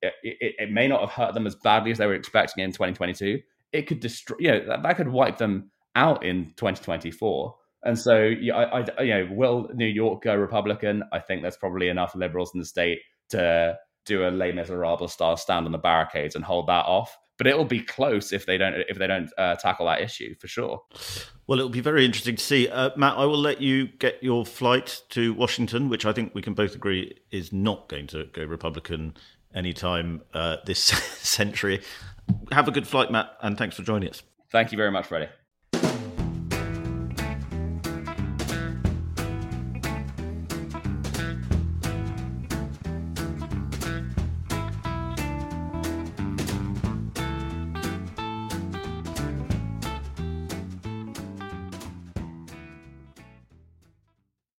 it, 0.01 0.13
it, 0.23 0.55
it 0.57 0.71
may 0.71 0.87
not 0.87 1.01
have 1.01 1.09
hurt 1.09 1.33
them 1.33 1.47
as 1.47 1.55
badly 1.55 1.91
as 1.91 1.97
they 1.97 2.05
were 2.05 2.13
expecting 2.13 2.63
in 2.63 2.71
2022. 2.71 3.41
It 3.73 3.87
could 3.87 3.99
destroy, 3.99 4.37
you 4.39 4.51
know, 4.51 4.65
that, 4.67 4.83
that 4.83 4.97
could 4.97 5.09
wipe 5.09 5.37
them 5.37 5.71
out 5.95 6.23
in 6.23 6.53
2024. 6.55 7.55
And 7.85 7.97
so, 7.97 8.23
yeah, 8.23 8.55
I, 8.55 8.85
I, 8.97 9.01
you 9.03 9.13
know, 9.13 9.27
will 9.31 9.69
New 9.73 9.85
York 9.85 10.23
go 10.23 10.35
Republican? 10.35 11.03
I 11.13 11.19
think 11.19 11.43
there's 11.43 11.57
probably 11.57 11.87
enough 11.87 12.15
liberals 12.15 12.51
in 12.53 12.59
the 12.59 12.65
state 12.65 12.99
to 13.29 13.77
do 14.05 14.27
a 14.27 14.29
Les 14.29 14.51
Miserables 14.51 15.13
style 15.13 15.37
stand 15.37 15.65
on 15.65 15.71
the 15.71 15.77
barricades 15.77 16.35
and 16.35 16.43
hold 16.43 16.67
that 16.67 16.85
off. 16.85 17.15
But 17.37 17.47
it 17.47 17.57
will 17.57 17.65
be 17.65 17.81
close 17.81 18.31
if 18.31 18.45
they 18.45 18.57
don't 18.57 18.75
if 18.87 18.97
they 18.97 19.07
don't 19.07 19.29
uh, 19.37 19.55
tackle 19.55 19.87
that 19.87 20.01
issue 20.01 20.35
for 20.39 20.47
sure. 20.47 20.81
Well, 21.47 21.59
it'll 21.59 21.69
be 21.69 21.81
very 21.81 22.05
interesting 22.05 22.37
to 22.37 22.43
see. 22.43 22.69
Uh, 22.69 22.91
Matt, 22.95 23.17
I 23.17 23.25
will 23.25 23.37
let 23.37 23.59
you 23.59 23.87
get 23.87 24.23
your 24.23 24.45
flight 24.45 25.01
to 25.09 25.33
Washington, 25.33 25.89
which 25.89 26.05
I 26.05 26.13
think 26.13 26.33
we 26.33 26.41
can 26.41 26.53
both 26.53 26.75
agree 26.75 27.19
is 27.31 27.51
not 27.51 27.89
going 27.89 28.07
to 28.07 28.27
go 28.31 28.45
Republican 28.45 29.15
anytime 29.53 30.21
uh, 30.33 30.57
this 30.65 30.79
century. 31.19 31.81
Have 32.53 32.69
a 32.69 32.71
good 32.71 32.87
flight, 32.87 33.11
Matt, 33.11 33.31
and 33.41 33.57
thanks 33.57 33.75
for 33.75 33.83
joining 33.83 34.09
us. 34.09 34.23
Thank 34.49 34.71
you 34.71 34.77
very 34.77 34.91
much, 34.91 35.07
Freddy. 35.07 35.27